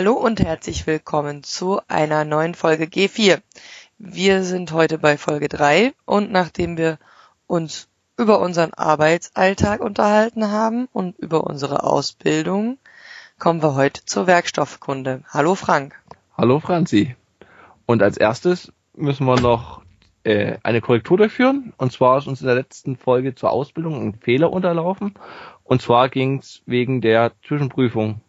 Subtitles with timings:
[0.00, 3.42] Hallo und herzlich willkommen zu einer neuen Folge G4.
[3.98, 6.98] Wir sind heute bei Folge 3 und nachdem wir
[7.46, 7.86] uns
[8.16, 12.78] über unseren Arbeitsalltag unterhalten haben und über unsere Ausbildung,
[13.38, 15.22] kommen wir heute zur Werkstoffkunde.
[15.28, 16.00] Hallo Frank.
[16.34, 17.14] Hallo Franzi.
[17.84, 19.82] Und als erstes müssen wir noch
[20.24, 21.74] äh, eine Korrektur durchführen.
[21.76, 25.12] Und zwar ist uns in der letzten Folge zur Ausbildung ein Fehler unterlaufen.
[25.62, 28.22] Und zwar ging es wegen der Zwischenprüfung.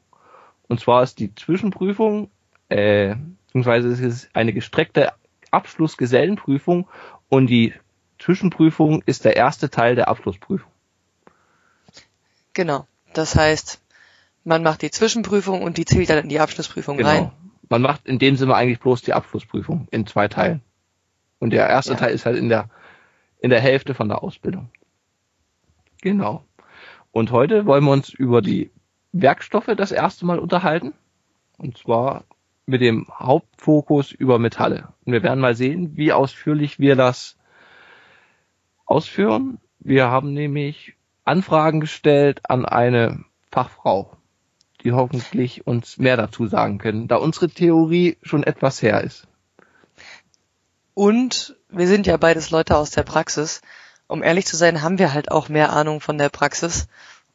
[0.72, 2.32] Und zwar ist die Zwischenprüfung,
[2.70, 3.16] äh,
[3.48, 5.12] beziehungsweise ist es eine gestreckte
[5.52, 6.88] Abschlussgesellenprüfung
[7.28, 7.74] und die
[8.20, 10.72] Zwischenprüfung ist der erste Teil der Abschlussprüfung.
[12.54, 12.88] Genau.
[13.14, 13.82] Das heißt,
[14.46, 17.10] man macht die Zwischenprüfung und die zählt dann in die Abschlussprüfung genau.
[17.10, 17.32] rein.
[17.68, 20.62] Man macht in dem Sinne eigentlich bloß die Abschlussprüfung in zwei Teilen.
[21.40, 22.00] Und der erste ja.
[22.00, 22.70] Teil ist halt in der,
[23.40, 24.70] in der Hälfte von der Ausbildung.
[26.02, 26.46] Genau.
[27.12, 28.72] Und heute wollen wir uns über die
[29.12, 30.94] Werkstoffe das erste Mal unterhalten.
[31.58, 32.24] Und zwar
[32.66, 34.90] mit dem Hauptfokus über Metalle.
[35.06, 37.38] Und wir werden mal sehen, wie ausführlich wir das
[38.86, 39.60] ausführen.
[39.80, 44.18] Wir haben nämlich Anfragen gestellt an eine Fachfrau,
[44.84, 49.28] die hoffentlich uns mehr dazu sagen können, da unsere Theorie schon etwas her ist.
[50.94, 53.62] Und wir sind ja beides Leute aus der Praxis.
[54.08, 56.88] Um ehrlich zu sein, haben wir halt auch mehr Ahnung von der Praxis.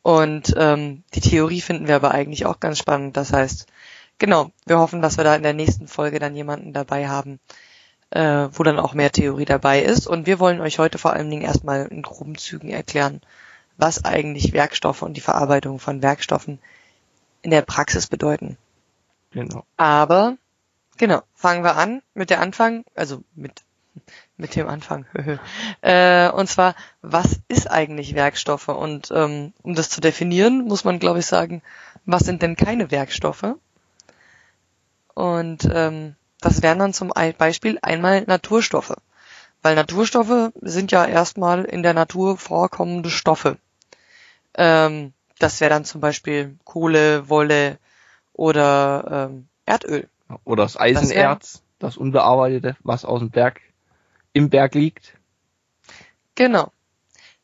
[0.07, 3.17] Und ähm, die Theorie finden wir aber eigentlich auch ganz spannend.
[3.17, 3.67] Das heißt,
[4.19, 7.41] genau, wir hoffen, dass wir da in der nächsten Folge dann jemanden dabei haben,
[8.11, 10.07] äh, wo dann auch mehr Theorie dabei ist.
[10.07, 13.21] Und wir wollen euch heute vor allen Dingen erstmal in groben Zügen erklären,
[13.79, 16.61] was eigentlich Werkstoffe und die Verarbeitung von Werkstoffen
[17.43, 18.57] in der Praxis bedeuten.
[19.33, 19.65] Genau.
[19.77, 20.37] Aber
[20.99, 23.63] Genau, fangen wir an mit der Anfang, also mit
[24.37, 25.07] mit dem Anfang.
[25.81, 28.69] äh, und zwar, was ist eigentlich Werkstoffe?
[28.69, 31.63] Und ähm, um das zu definieren, muss man, glaube ich, sagen,
[32.05, 33.57] was sind denn keine Werkstoffe?
[35.15, 38.95] Und ähm, das wären dann zum Beispiel einmal Naturstoffe.
[39.63, 43.57] Weil Naturstoffe sind ja erstmal in der Natur vorkommende Stoffe.
[44.55, 47.79] Ähm, das wäre dann zum Beispiel Kohle, Wolle
[48.33, 50.09] oder ähm, Erdöl.
[50.45, 53.61] Oder das Eisenerz, das, das unbearbeitete, was aus dem Berg,
[54.37, 55.15] im Berg liegt.
[56.35, 56.71] Genau.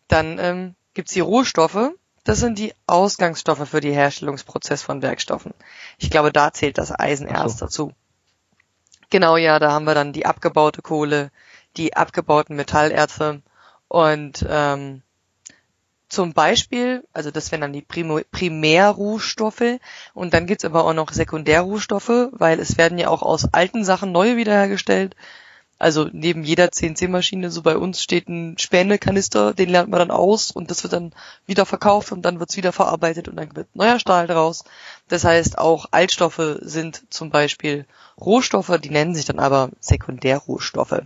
[0.08, 1.92] Dann ähm, gibt's die Rohstoffe.
[2.22, 5.54] Das sind die Ausgangsstoffe für die Herstellungsprozess von Werkstoffen.
[5.97, 7.64] Ich glaube, da zählt das Eisenerz so.
[7.64, 7.92] dazu.
[9.08, 11.31] Genau, ja, da haben wir dann die abgebaute Kohle,
[11.78, 13.41] die abgebauten Metallerze
[13.88, 15.02] und ähm,
[16.10, 17.86] zum Beispiel, also das wären dann die
[18.31, 19.78] Primärrohstoffe
[20.12, 24.12] und dann gibt's aber auch noch Sekundärrohstoffe, weil es werden ja auch aus alten Sachen
[24.12, 25.16] neue wiederhergestellt.
[25.82, 30.53] Also neben jeder CNC-Maschine, so bei uns steht ein Spänekanister, den lernt man dann aus
[30.53, 31.12] und das wird dann
[31.44, 34.62] wieder verkauft und dann wird's wieder verarbeitet und dann wird neuer Stahl draus.
[35.09, 37.84] Das heißt, auch Altstoffe sind zum Beispiel
[38.20, 41.03] Rohstoffe, die nennen sich dann aber Sekundärrohstoffe.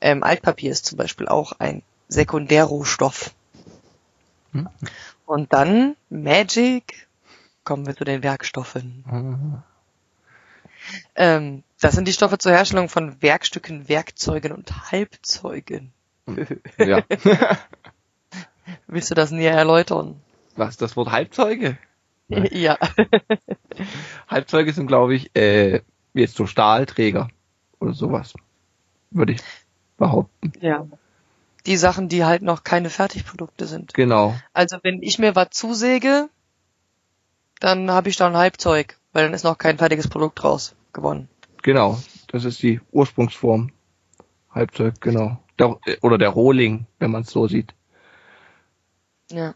[0.00, 3.30] Ähm, Altpapier ist zum Beispiel auch ein Sekundärrohstoff.
[4.50, 4.68] Hm?
[5.24, 7.06] Und dann Magic,
[7.62, 9.04] kommen wir zu den Werkstoffen.
[9.08, 9.62] Mhm.
[11.14, 15.92] Ähm, das sind die Stoffe zur Herstellung von Werkstücken, Werkzeugen und Halbzeugen.
[16.78, 17.02] Ja.
[18.86, 20.20] Willst du das näher erläutern?
[20.54, 21.78] Was, das Wort Halbzeuge?
[22.28, 22.78] Ja.
[24.28, 25.80] Halbzeuge sind, glaube ich, äh,
[26.14, 27.28] jetzt so Stahlträger
[27.80, 28.34] oder sowas.
[29.10, 29.40] Würde ich
[29.96, 30.52] behaupten.
[30.60, 30.86] Ja
[31.66, 33.94] die Sachen, die halt noch keine Fertigprodukte sind.
[33.94, 34.34] Genau.
[34.52, 36.28] Also wenn ich mir was zusäge,
[37.60, 41.28] dann habe ich da ein Halbzeug, weil dann ist noch kein fertiges Produkt draus gewonnen.
[41.62, 43.70] Genau, das ist die Ursprungsform.
[44.50, 45.38] Halbzeug, genau.
[45.58, 47.74] Der, oder der Rohling, wenn man es so sieht.
[49.30, 49.54] Ja.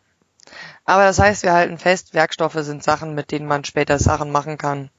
[0.84, 4.58] Aber das heißt, wir halten fest, Werkstoffe sind Sachen, mit denen man später Sachen machen
[4.58, 4.90] kann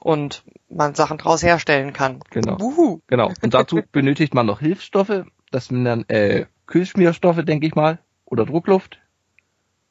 [0.00, 2.20] und man Sachen draus herstellen kann.
[2.30, 2.58] Genau.
[2.60, 3.00] Wuhu.
[3.08, 3.32] Genau.
[3.42, 8.44] Und dazu benötigt man noch Hilfsstoffe, das sind dann äh, Kühlschmierstoffe, denke ich mal, oder
[8.44, 8.98] Druckluft.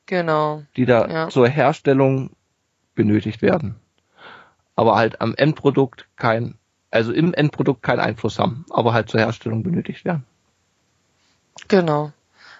[0.06, 0.64] Genau.
[0.78, 1.30] Die da ja.
[1.30, 2.32] zur Herstellung
[2.96, 3.76] benötigt werden.
[4.78, 6.56] Aber halt am Endprodukt kein,
[6.90, 10.24] also im Endprodukt keinen Einfluss haben, aber halt zur Herstellung benötigt werden.
[11.68, 12.14] Genau.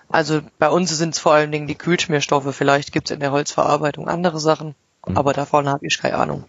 [0.10, 2.54] Also bei uns sind es vor allen Dingen die Kühlschmierstoffe.
[2.54, 4.76] Vielleicht gibt es in der Holzverarbeitung andere Sachen,
[5.06, 5.16] mhm.
[5.18, 6.44] aber davon habe ich keine Ahnung.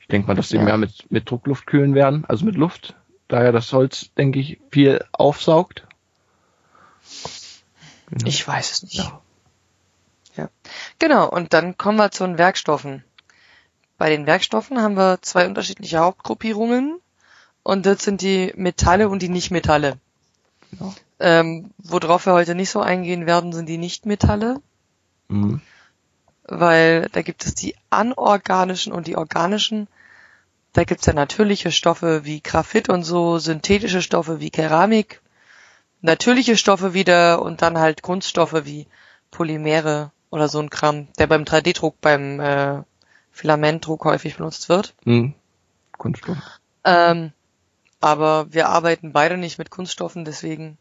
[0.00, 0.64] Ich denke mal, dass sie ja.
[0.64, 2.96] mehr mit, mit Druckluft kühlen werden, also mit Luft
[3.28, 5.86] da ja das Holz, denke ich, viel aufsaugt.
[8.10, 8.26] Genau.
[8.26, 8.98] Ich weiß es nicht.
[8.98, 9.20] Ja.
[10.36, 10.48] ja.
[10.98, 13.04] Genau, und dann kommen wir zu den Werkstoffen.
[13.98, 17.00] Bei den Werkstoffen haben wir zwei unterschiedliche Hauptgruppierungen
[17.62, 19.98] und das sind die Metalle und die Nichtmetalle.
[20.70, 20.94] Genau.
[21.18, 24.60] Ähm, worauf wir heute nicht so eingehen werden, sind die Nichtmetalle.
[25.28, 25.60] Mhm.
[26.44, 29.88] weil da gibt es die anorganischen und die organischen.
[30.72, 35.20] Da gibt's ja natürliche Stoffe wie Graphit und so, synthetische Stoffe wie Keramik,
[36.00, 38.86] natürliche Stoffe wieder und dann halt Kunststoffe wie
[39.32, 42.82] Polymere oder so ein Kram, der beim 3D-Druck, beim äh,
[43.36, 44.94] Filamentdruck häufig benutzt wird.
[45.04, 45.34] Hm.
[45.98, 46.38] Kunststoff.
[46.84, 47.32] Ähm,
[48.00, 50.78] aber wir arbeiten beide nicht mit Kunststoffen, deswegen.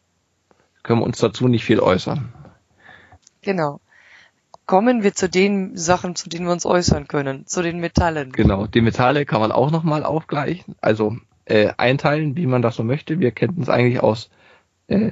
[0.81, 2.31] Können wir uns dazu nicht viel äußern.
[3.41, 3.81] Genau.
[4.65, 8.31] Kommen wir zu den Sachen, zu denen wir uns äußern können, zu den Metallen.
[8.31, 12.83] Genau, die Metalle kann man auch nochmal aufgleichen, also äh, einteilen, wie man das so
[12.85, 13.19] möchte.
[13.19, 14.29] Wir kennen es eigentlich aus
[14.87, 15.11] äh,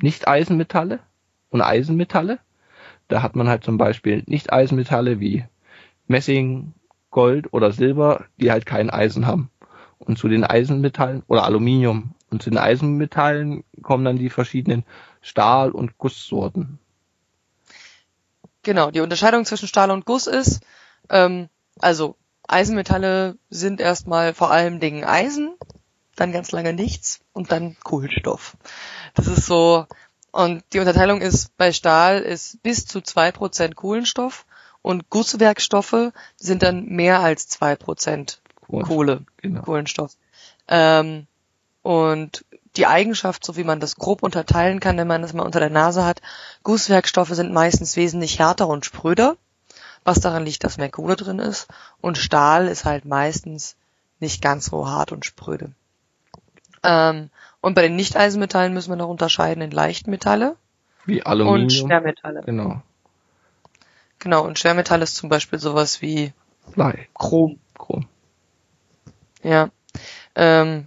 [0.00, 1.00] Nicht-Eisenmetalle
[1.50, 2.38] und Eisenmetalle.
[3.08, 5.44] Da hat man halt zum Beispiel Nicht-Eisenmetalle wie
[6.08, 6.74] Messing,
[7.10, 9.50] Gold oder Silber, die halt kein Eisen haben.
[9.98, 14.84] Und zu den Eisenmetallen oder Aluminium und zu den Eisenmetallen kommen dann die verschiedenen
[15.20, 16.78] Stahl- und Gusssorten.
[18.62, 20.60] Genau, die Unterscheidung zwischen Stahl und Guss ist,
[21.08, 22.16] ähm, also
[22.46, 25.54] Eisenmetalle sind erstmal vor allem Dingen Eisen,
[26.16, 28.56] dann ganz lange nichts und dann Kohlenstoff.
[29.14, 29.86] Das ist so,
[30.32, 34.44] und die Unterteilung ist, bei Stahl ist bis zu zwei Prozent Kohlenstoff
[34.88, 39.60] und Gusswerkstoffe sind dann mehr als zwei Prozent Kohle, genau.
[39.60, 40.12] Kohlenstoff.
[40.66, 41.26] Ähm,
[41.82, 45.60] und die Eigenschaft, so wie man das grob unterteilen kann, wenn man das mal unter
[45.60, 46.22] der Nase hat,
[46.62, 49.36] Gusswerkstoffe sind meistens wesentlich härter und spröder,
[50.04, 51.68] was daran liegt, dass mehr Kohle drin ist.
[52.00, 53.76] Und Stahl ist halt meistens
[54.20, 55.72] nicht ganz so hart und spröde.
[56.82, 57.28] Ähm,
[57.60, 60.56] und bei den Nicht-Eisenmetallen müssen wir noch unterscheiden in Leichtmetalle
[61.04, 62.42] wie Aluminium und Schwermetalle.
[62.46, 62.80] Genau.
[64.18, 66.32] Genau, und Schwermetall ist zum Beispiel sowas wie
[66.74, 67.08] Blei.
[67.14, 67.58] Chrom.
[67.76, 68.06] Chrom.
[69.42, 69.70] Ja.
[70.34, 70.86] Ähm,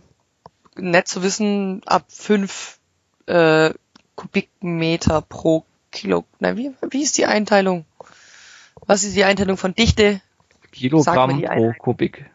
[0.75, 2.80] nett zu wissen, ab fünf
[3.25, 3.72] äh,
[4.16, 6.25] Kubikmeter pro Kilo.
[6.39, 7.86] Na, wie, wie ist die Einteilung?
[8.86, 10.22] Was ist die Einteilung von Dichte?
[10.72, 12.25] Kilogramm pro Kubik.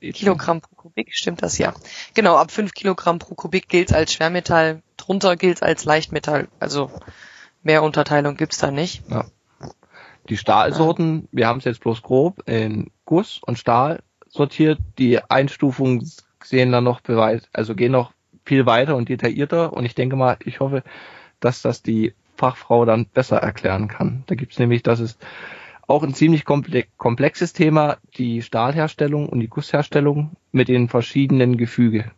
[0.00, 1.74] Kilogramm pro Kubik, stimmt das ja.
[2.14, 6.48] Genau, ab fünf Kilogramm pro Kubik gilt als Schwermetall, drunter gilt als Leichtmetall.
[6.58, 6.90] Also
[7.62, 9.02] mehr Unterteilung gibt's da nicht.
[9.08, 9.26] Ja.
[10.30, 14.78] Die Stahlsorten, wir haben es jetzt bloß grob in Guss und Stahl sortiert.
[14.96, 16.08] Die Einstufungen
[16.42, 18.12] sehen dann noch beweis, also gehen noch
[18.44, 19.72] viel weiter und detaillierter.
[19.72, 20.84] Und ich denke mal, ich hoffe,
[21.40, 24.22] dass das die Fachfrau dann besser erklären kann.
[24.28, 25.20] Da gibt's nämlich, das ist
[25.88, 32.12] auch ein ziemlich komplexes Thema, die Stahlherstellung und die Gussherstellung mit den verschiedenen Gefüge,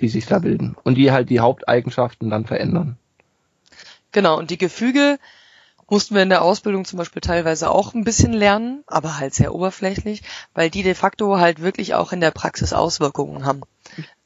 [0.00, 2.96] die sich da bilden und die halt die Haupteigenschaften dann verändern.
[4.12, 5.18] Genau, und die Gefüge
[5.88, 9.54] mussten wir in der Ausbildung zum Beispiel teilweise auch ein bisschen lernen, aber halt sehr
[9.54, 10.22] oberflächlich,
[10.54, 13.62] weil die de facto halt wirklich auch in der Praxis Auswirkungen haben.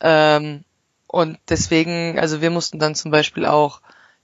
[0.01, 0.65] Ähm,
[1.07, 3.81] und deswegen, also wir mussten dann zum Beispiel auch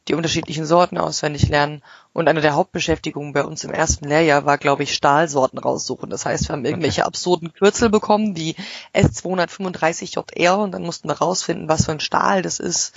[0.08, 1.82] die unterschiedlichen Sorten auswendig lernen.
[2.12, 6.10] Und eine der Hauptbeschäftigungen bei uns im ersten Lehrjahr war, glaube ich, Stahlsorten raussuchen.
[6.10, 7.08] Das heißt, wir haben irgendwelche okay.
[7.08, 8.54] absurden Kürzel bekommen, wie
[8.94, 12.94] S235JR, und dann mussten wir rausfinden, was für ein Stahl das ist.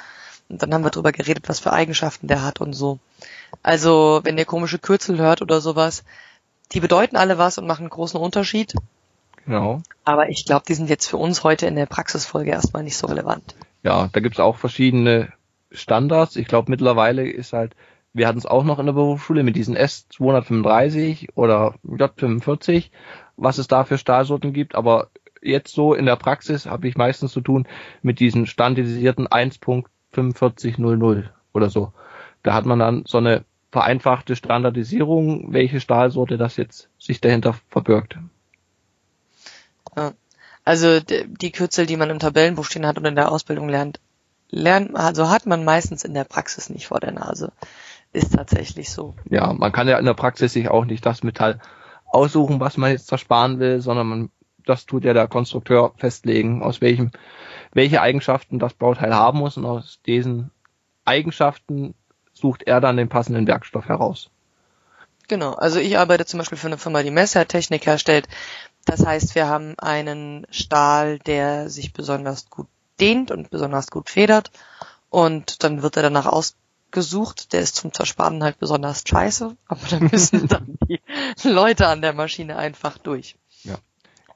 [0.49, 2.99] Und dann haben wir darüber geredet, was für Eigenschaften der hat und so.
[3.63, 6.03] Also, wenn ihr komische Kürzel hört oder sowas,
[6.71, 8.73] die bedeuten alle was und machen einen großen Unterschied.
[9.45, 9.81] Genau.
[10.03, 13.07] Aber ich glaube, die sind jetzt für uns heute in der Praxisfolge erstmal nicht so
[13.07, 13.55] relevant.
[13.83, 15.31] Ja, da gibt's auch verschiedene
[15.71, 16.35] Standards.
[16.35, 17.75] Ich glaube, mittlerweile ist halt,
[18.13, 22.89] wir hatten es auch noch in der Berufsschule mit diesen S235 oder J45,
[23.37, 25.09] was es da für Stahlsorten gibt, aber
[25.41, 27.67] jetzt so in der Praxis habe ich meistens zu tun
[28.01, 29.27] mit diesen standardisierten
[30.13, 31.93] 1.4500 oder so.
[32.43, 38.17] Da hat man dann so eine vereinfachte Standardisierung, welche Stahlsorte das jetzt sich dahinter verbirgt.
[40.63, 43.99] Also die Kürzel, die man im Tabellenbuch stehen hat und in der Ausbildung lernt,
[44.49, 47.51] lernt, also hat man meistens in der Praxis nicht vor der Nase.
[48.13, 49.15] Ist tatsächlich so.
[49.29, 51.59] Ja, man kann ja in der Praxis sich auch nicht das Metall
[52.05, 54.29] aussuchen, was man jetzt zersparen will, sondern man,
[54.65, 57.11] das tut ja der Konstrukteur festlegen, aus welchem,
[57.77, 60.49] welche Eigenschaften das Bauteil haben muss und aus diesen
[61.05, 61.93] Eigenschaften
[62.33, 64.31] sucht er dann den passenden Werkstoff heraus.
[65.27, 68.27] Genau, also ich arbeite zum Beispiel für eine Firma, die Messertechnik herstellt.
[68.85, 72.67] Das heißt, wir haben einen Stahl, der sich besonders gut
[72.99, 74.49] dehnt und besonders gut federt.
[75.11, 77.53] Und dann wird er danach ausgesucht.
[77.53, 80.99] Der ist zum Zersparen halt besonders scheiße, aber da müssen dann die
[81.43, 83.35] Leute an der Maschine einfach durch.
[83.63, 83.75] Ja.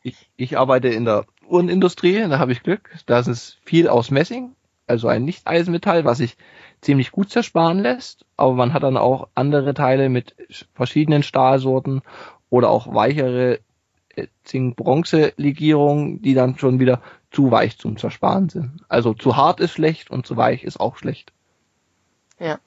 [0.03, 2.89] Ich, ich arbeite in der Uhrenindustrie, da habe ich Glück.
[3.05, 4.55] Da ist viel aus Messing,
[4.87, 6.37] also ein Nicht-Eisenmetall, was sich
[6.81, 10.35] ziemlich gut zersparen lässt, aber man hat dann auch andere Teile mit
[10.73, 12.01] verschiedenen Stahlsorten
[12.49, 13.59] oder auch weichere
[14.15, 18.81] äh, Zink-Bronze-Legierungen, die dann schon wieder zu weich zum Zersparen sind.
[18.89, 21.31] Also zu hart ist schlecht und zu weich ist auch schlecht.
[22.39, 22.59] Ja.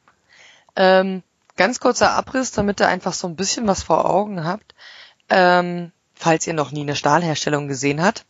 [0.76, 1.22] Ähm,
[1.56, 4.74] ganz kurzer Abriss, damit ihr einfach so ein bisschen was vor Augen habt.
[5.28, 8.24] Ähm, falls ihr noch nie eine Stahlherstellung gesehen habt,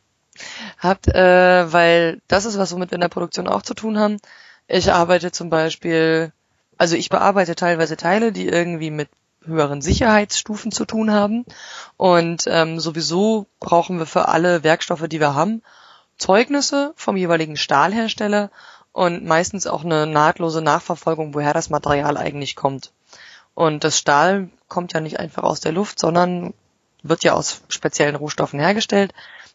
[0.79, 4.19] habt, äh, weil das ist was, womit wir in der Produktion auch zu tun haben.
[4.67, 6.33] Ich arbeite zum Beispiel,
[6.79, 9.09] also ich bearbeite teilweise Teile, die irgendwie mit
[9.45, 11.45] höheren Sicherheitsstufen zu tun haben.
[11.97, 15.63] Und ähm, sowieso brauchen wir für alle Werkstoffe, die wir haben,
[16.17, 18.51] Zeugnisse vom jeweiligen Stahlhersteller
[18.93, 22.93] und meistens auch eine nahtlose Nachverfolgung, woher das Material eigentlich kommt.
[23.55, 26.55] Und das Stahl kommt ja nicht einfach aus der Luft, sondern
[27.03, 29.13] wird ja aus speziellen Rohstoffen hergestellt.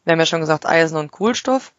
[0.10, 1.72] Wir haben ja schon gesagt Eisen und Kohlenstoff.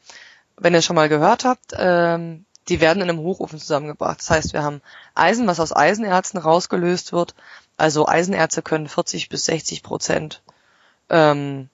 [0.57, 4.21] Wenn ihr schon mal gehört habt, ähm, die werden in einem Hochofen zusammengebracht.
[4.21, 4.83] Das heißt, wir haben
[5.17, 7.35] Eisen, was aus Eisenerzen rausgelöst wird.
[7.77, 10.43] Also Eisenerze können 40 bis 60 Prozent
[11.09, 11.69] ähm,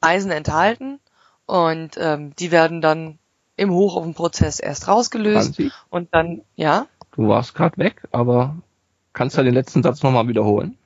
[0.00, 1.00] Eisen enthalten
[1.46, 3.18] und ähm, die werden dann
[3.56, 5.72] im Hochofenprozess erst rausgelöst Franzi?
[5.90, 8.54] und dann, ja, Du warst gerade weg, aber
[9.14, 10.78] kannst du den letzten Satz nochmal wiederholen?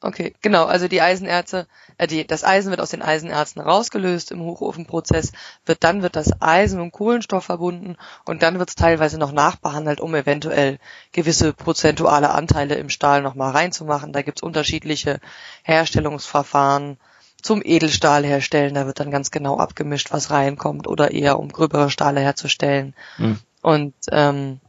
[0.00, 4.40] Okay, genau, also die Eisenerze, äh, die, das Eisen wird aus den Eisenerzen rausgelöst im
[4.40, 5.32] Hochofenprozess,
[5.66, 10.00] wird dann wird das Eisen und Kohlenstoff verbunden und dann wird es teilweise noch nachbehandelt,
[10.00, 10.78] um eventuell
[11.12, 14.12] gewisse prozentuale Anteile im Stahl nochmal reinzumachen.
[14.12, 15.20] Da gibt's unterschiedliche
[15.62, 16.98] Herstellungsverfahren
[17.40, 21.90] zum Edelstahl herstellen, da wird dann ganz genau abgemischt, was reinkommt, oder eher um gröbere
[21.90, 22.94] Stahle herzustellen.
[23.16, 23.38] Hm.
[23.62, 24.60] Und ähm,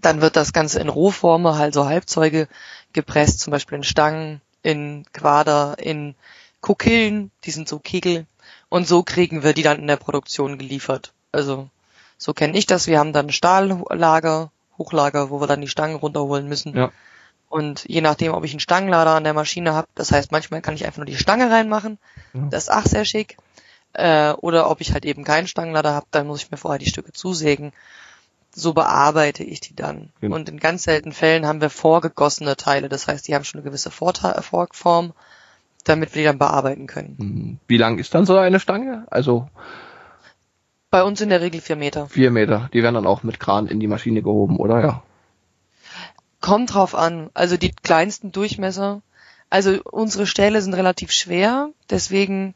[0.00, 2.48] dann wird das Ganze in Rohforme, halt so Halbzeuge
[2.92, 6.14] gepresst, zum Beispiel in Stangen, in Quader, in
[6.60, 8.26] Kokillen, die sind so Kegel.
[8.68, 11.12] Und so kriegen wir die dann in der Produktion geliefert.
[11.32, 11.68] Also
[12.18, 12.86] so kenne ich das.
[12.86, 16.76] Wir haben dann Stahllager, Hochlager, wo wir dann die Stangen runterholen müssen.
[16.76, 16.92] Ja.
[17.48, 20.74] Und je nachdem, ob ich einen Stangenlader an der Maschine habe, das heißt, manchmal kann
[20.74, 21.98] ich einfach nur die Stange reinmachen.
[22.32, 22.46] Ja.
[22.50, 23.36] Das ist auch sehr schick.
[23.92, 26.88] Äh, oder ob ich halt eben keinen Stangenlader habe, dann muss ich mir vorher die
[26.88, 27.72] Stücke zusägen.
[28.54, 30.10] So bearbeite ich die dann.
[30.20, 30.36] Genau.
[30.36, 32.88] Und in ganz seltenen Fällen haben wir vorgegossene Teile.
[32.88, 35.12] Das heißt, die haben schon eine gewisse Vorform,
[35.84, 37.16] damit wir die dann bearbeiten können.
[37.18, 39.06] Hm, Wie lang ist dann so eine Stange?
[39.10, 39.48] Also
[40.90, 42.08] Bei uns in der Regel vier Meter.
[42.08, 42.68] vier Meter.
[42.72, 44.80] Die werden dann auch mit Kran in die Maschine gehoben, oder?
[44.80, 45.02] Ja.
[46.40, 47.30] Kommt drauf an.
[47.34, 49.02] Also die kleinsten Durchmesser.
[49.48, 52.54] Also unsere Stähle sind relativ schwer, deswegen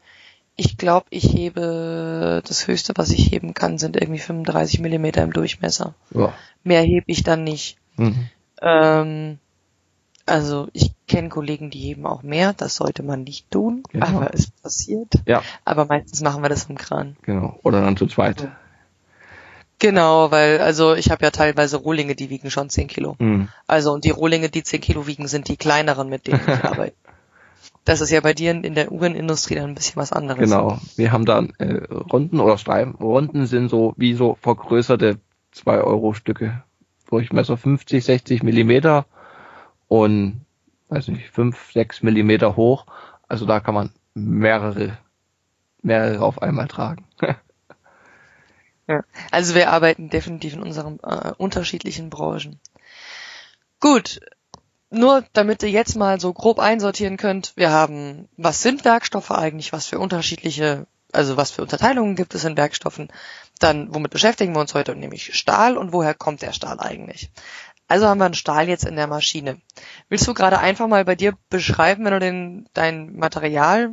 [0.56, 5.32] ich glaube, ich hebe das höchste, was ich heben kann, sind irgendwie 35 Millimeter im
[5.32, 5.94] Durchmesser.
[6.12, 6.32] ja.
[6.62, 7.76] Mehr hebe ich dann nicht.
[7.96, 8.28] Mhm.
[8.62, 9.38] Ähm,
[10.26, 12.54] also ich kenne Kollegen, die heben auch mehr.
[12.54, 14.06] Das sollte man nicht tun, Genau.
[14.06, 15.12] aber es passiert.
[15.26, 17.16] Ja, Aber meistens machen wir das im Kran.
[17.22, 17.58] genau.
[17.62, 18.48] Oder dann zu zweit.
[19.80, 23.16] Genau, weil also ich habe ja teilweise Rohlinge, die wiegen schon 10 Kilo.
[23.18, 23.48] Mhm.
[23.66, 26.94] Also und die Rohlinge, die 10 Kilo wiegen, sind die kleineren, mit denen ich arbeite.
[27.84, 30.40] Das ist ja bei dir in der Uhrenindustrie dann ein bisschen was anderes.
[30.40, 30.78] Genau.
[30.96, 32.94] Wir haben dann äh, Runden oder Streifen.
[32.94, 35.18] Runden sind so wie so vergrößerte
[35.52, 36.62] 2 Euro Stücke.
[37.10, 39.04] Durchmesser 50, 60 Millimeter
[39.86, 40.44] und
[40.88, 42.86] weiß nicht, 5, 6 Millimeter hoch.
[43.28, 44.96] Also da kann man mehrere,
[45.82, 47.04] mehrere auf einmal tragen.
[48.86, 49.02] Ja.
[49.30, 52.60] Also wir arbeiten definitiv in unseren äh, unterschiedlichen Branchen.
[53.80, 54.20] Gut,
[54.90, 59.72] nur damit ihr jetzt mal so grob einsortieren könnt, wir haben, was sind Werkstoffe eigentlich,
[59.72, 63.08] was für unterschiedliche, also was für Unterteilungen gibt es in Werkstoffen,
[63.58, 67.30] dann womit beschäftigen wir uns heute, nämlich Stahl und woher kommt der Stahl eigentlich?
[67.86, 69.60] Also haben wir einen Stahl jetzt in der Maschine.
[70.08, 73.92] Willst du gerade einfach mal bei dir beschreiben, wenn du den, dein Material,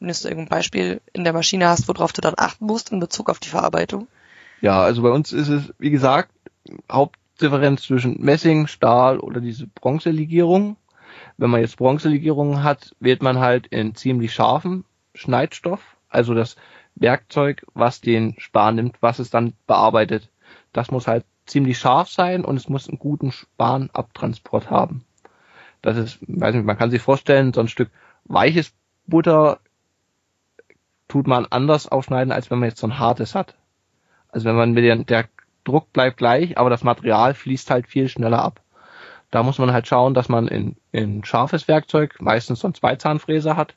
[0.00, 3.30] wenn du irgendein Beispiel in der Maschine hast, worauf du dann achten musst in Bezug
[3.30, 4.06] auf die Verarbeitung?
[4.60, 6.30] Ja, also bei uns ist es, wie gesagt,
[7.42, 10.76] Hauptdifferenz zwischen Messing, Stahl oder diese Bronzelegierung.
[11.38, 14.84] Wenn man jetzt Bronzelegierung hat, wählt man halt in ziemlich scharfen
[15.14, 16.54] Schneidstoff, also das
[16.94, 20.30] Werkzeug, was den Span nimmt, was es dann bearbeitet.
[20.72, 25.04] Das muss halt ziemlich scharf sein und es muss einen guten Spanabtransport haben.
[25.80, 27.90] Das ist, weiß nicht, man kann sich vorstellen, so ein Stück
[28.24, 28.72] weiches
[29.08, 29.58] Butter
[31.08, 33.56] tut man anders aufschneiden, als wenn man jetzt so ein hartes hat.
[34.28, 35.24] Also wenn man mit der
[35.64, 38.60] Druck bleibt gleich, aber das Material fließt halt viel schneller ab.
[39.30, 43.56] Da muss man halt schauen, dass man in, in scharfes Werkzeug meistens so einen Zweizahnfräser
[43.56, 43.74] hat,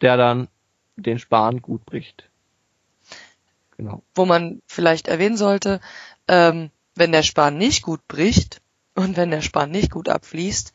[0.00, 0.48] der dann
[0.96, 2.30] den Span gut bricht.
[3.76, 4.02] Genau.
[4.14, 5.80] wo man vielleicht erwähnen sollte,
[6.28, 8.60] ähm, wenn der Span nicht gut bricht
[8.94, 10.74] und wenn der Span nicht gut abfließt,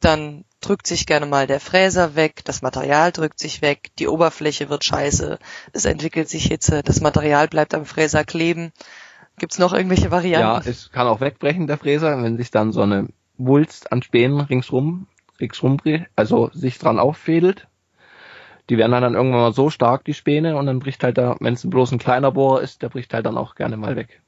[0.00, 4.70] dann drückt sich gerne mal der Fräser weg, das Material drückt sich weg, die Oberfläche
[4.70, 5.38] wird scheiße,
[5.74, 8.72] es entwickelt sich Hitze, das Material bleibt am Fräser kleben.
[9.38, 10.68] Gibt's noch irgendwelche Ja, Varianten?
[10.68, 15.06] es kann auch wegbrechen, der Fräser, wenn sich dann so eine Wulst an Spänen ringsrum,
[15.40, 15.78] ringsrum,
[16.16, 17.68] also sich dran auffädelt.
[18.70, 21.54] Die werden dann irgendwann mal so stark, die Späne, und dann bricht halt da, wenn
[21.54, 24.22] es bloß ein kleiner Bohrer ist, der bricht halt dann auch gerne mal weg.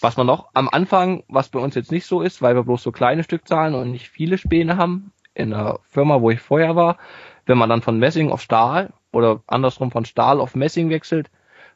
[0.00, 2.82] Was man noch am Anfang, was bei uns jetzt nicht so ist, weil wir bloß
[2.82, 6.96] so kleine Stückzahlen und nicht viele Späne haben, in der Firma, wo ich vorher war,
[7.44, 11.30] wenn man dann von Messing auf Stahl oder andersrum von Stahl auf Messing wechselt,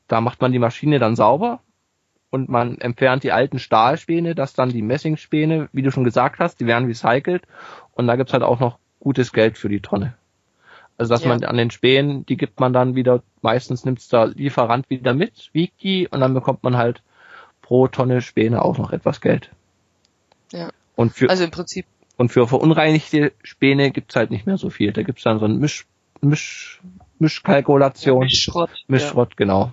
[0.08, 1.60] da macht man die Maschine dann sauber
[2.30, 6.60] und man entfernt die alten Stahlspäne, dass dann die Messingspäne, wie du schon gesagt hast,
[6.60, 7.42] die werden recycelt
[7.92, 10.14] und da gibt's halt auch noch gutes Geld für die Tonne.
[10.96, 11.28] Also dass ja.
[11.28, 15.50] man an den Spänen, die gibt man dann wieder, meistens nimmt's der Lieferant wieder mit,
[15.52, 17.02] wiegt die und dann bekommt man halt
[17.62, 19.50] pro Tonne Späne auch noch etwas Geld.
[20.52, 20.70] Ja.
[20.96, 21.86] Und für, also im Prinzip.
[22.16, 24.92] Und für verunreinigte Späne gibt's halt nicht mehr so viel.
[24.92, 25.86] Da gibt's dann so ein Misch,
[26.20, 26.82] Misch,
[27.18, 28.24] Mischkalkulation.
[28.24, 28.70] Mischschrott.
[28.88, 29.36] Mischschrott, ja.
[29.36, 29.72] genau.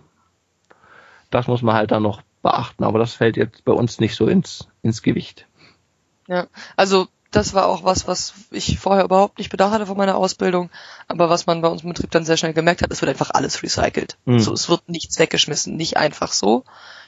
[1.29, 4.27] Das muss man halt dann noch beachten, aber das fällt jetzt bei uns nicht so
[4.27, 5.47] ins, ins Gewicht.
[6.27, 10.15] Ja, also das war auch was, was ich vorher überhaupt nicht bedacht hatte von meiner
[10.15, 10.69] Ausbildung,
[11.09, 13.31] aber was man bei uns im Betrieb dann sehr schnell gemerkt hat, es wird einfach
[13.31, 14.17] alles recycelt.
[14.23, 14.39] Mhm.
[14.39, 16.63] So, es wird nichts weggeschmissen, nicht einfach so.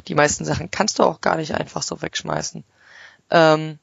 [0.10, 2.65] Die meisten Sachen kannst du auch gar nicht einfach so wegschmeißen.
[3.29, 3.79] Ähm,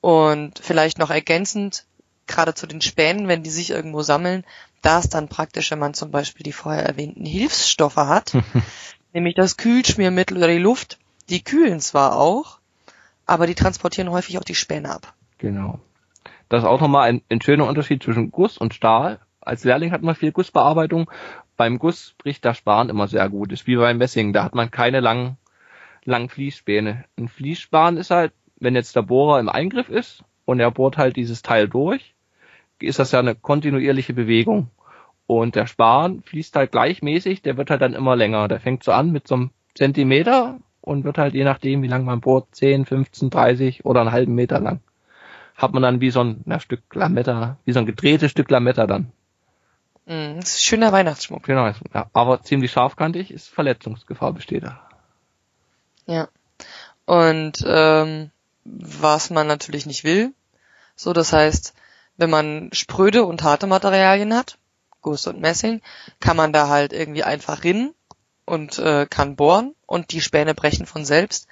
[0.00, 1.84] und vielleicht noch ergänzend,
[2.26, 4.44] gerade zu den Spänen, wenn die sich irgendwo sammeln,
[4.82, 8.32] da ist dann praktisch, wenn man zum Beispiel die vorher erwähnten Hilfsstoffe hat,
[9.12, 10.98] nämlich das Kühlschmiermittel oder die Luft,
[11.28, 12.58] die kühlen zwar auch,
[13.26, 15.14] aber die transportieren häufig auch die Späne ab.
[15.38, 15.78] Genau.
[16.48, 19.20] Das ist auch nochmal ein, ein schöner Unterschied zwischen Guss und Stahl.
[19.40, 21.10] Als Lehrling hat man viel Gussbearbeitung.
[21.56, 23.52] Beim Guss bricht der Span immer sehr gut.
[23.52, 24.32] Ist wie beim Messing.
[24.32, 25.36] Da hat man keine langen,
[26.04, 27.04] langen Fließspäne.
[27.16, 31.16] Ein Fließspan ist halt, wenn jetzt der Bohrer im Eingriff ist und er bohrt halt
[31.16, 32.14] dieses Teil durch,
[32.80, 34.70] ist das ja eine kontinuierliche Bewegung.
[35.30, 38.48] Und der Span fließt halt gleichmäßig, der wird halt dann immer länger.
[38.48, 42.04] Der fängt so an mit so einem Zentimeter und wird halt je nachdem, wie lang
[42.04, 44.80] man bohrt, 10, 15, 30 oder einen halben Meter lang
[45.60, 48.86] hat man dann wie so ein na, Stück Lametta, wie so ein gedrehtes Stück Lametta
[48.86, 49.12] dann.
[50.06, 51.42] Mm, das ist schöner Weihnachtsschmuck.
[51.42, 54.80] Genau, ja, aber ziemlich scharfkantig ist Verletzungsgefahr besteht da.
[56.06, 56.28] Ja.
[57.04, 58.30] Und ähm,
[58.64, 60.32] was man natürlich nicht will,
[60.96, 61.74] so das heißt,
[62.16, 64.58] wenn man spröde und harte Materialien hat,
[65.00, 65.80] Guss und Messing,
[66.20, 67.94] kann man da halt irgendwie einfach rinnen
[68.44, 71.46] und äh, kann bohren und die Späne brechen von selbst.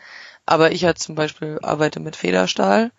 [0.46, 2.90] Aber ich halt zum Beispiel arbeite mit Federstahl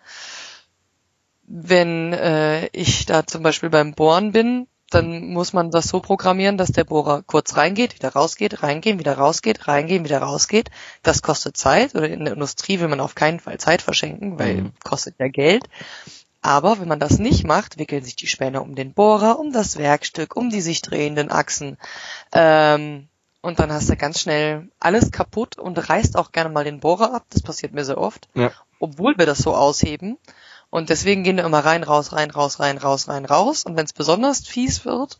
[1.50, 6.56] wenn äh, ich da zum Beispiel beim Bohren bin, dann muss man das so programmieren,
[6.56, 10.70] dass der Bohrer kurz reingeht, wieder rausgeht, reingehen, wieder rausgeht, reingehen, wieder rausgeht.
[11.02, 14.62] Das kostet Zeit oder in der Industrie will man auf keinen Fall Zeit verschenken, weil
[14.62, 14.72] mhm.
[14.84, 15.64] kostet ja Geld.
[16.42, 19.76] Aber wenn man das nicht macht, wickeln sich die Späne um den Bohrer, um das
[19.76, 21.76] Werkstück, um die sich drehenden Achsen.
[22.32, 23.08] Ähm,
[23.42, 27.14] und dann hast du ganz schnell alles kaputt und reißt auch gerne mal den Bohrer
[27.14, 27.24] ab.
[27.30, 28.28] Das passiert mir sehr oft.
[28.34, 28.52] Ja.
[28.78, 30.18] Obwohl wir das so ausheben.
[30.70, 33.64] Und deswegen gehen wir immer rein, raus, rein, raus, rein, raus, rein, raus.
[33.64, 35.18] Und wenn es besonders fies wird,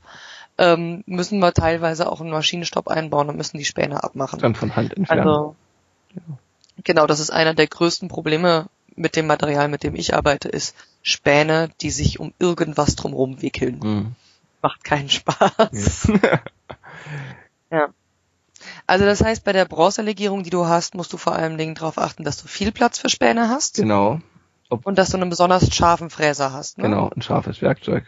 [0.59, 4.39] ähm, müssen wir teilweise auch einen Maschinenstopp einbauen und müssen die Späne abmachen.
[4.39, 5.27] Dann von Hand entfernen.
[5.27, 5.57] Also,
[6.15, 6.23] ja.
[6.85, 10.77] genau, das ist einer der größten Probleme mit dem Material, mit dem ich arbeite, ist
[11.03, 13.81] Späne, die sich um irgendwas drumherum wickeln.
[13.83, 14.15] Mhm.
[14.63, 16.13] Macht keinen Spaß.
[16.23, 16.41] Ja.
[17.71, 17.89] ja.
[18.87, 21.97] Also das heißt, bei der Bronzelegierung, die du hast, musst du vor allen Dingen darauf
[21.97, 23.77] achten, dass du viel Platz für Späne hast.
[23.77, 24.21] Genau.
[24.69, 26.79] Ob und dass du einen besonders scharfen Fräser hast.
[26.79, 26.85] Ne?
[26.85, 28.05] Genau, ein scharfes Werkzeug.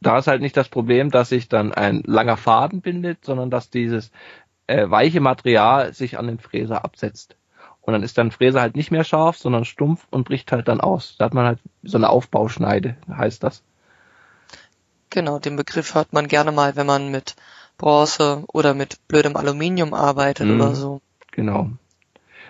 [0.00, 3.70] Da ist halt nicht das Problem, dass sich dann ein langer Faden bindet, sondern dass
[3.70, 4.12] dieses
[4.68, 7.36] äh, weiche Material sich an den Fräser absetzt.
[7.88, 10.78] Und dann ist dann Fräser halt nicht mehr scharf, sondern stumpf und bricht halt dann
[10.78, 11.16] aus.
[11.16, 13.62] Da hat man halt so eine Aufbauschneide, heißt das.
[15.08, 17.34] Genau, den Begriff hört man gerne mal, wenn man mit
[17.78, 21.00] Bronze oder mit blödem Aluminium arbeitet mhm, oder so.
[21.30, 21.70] Genau.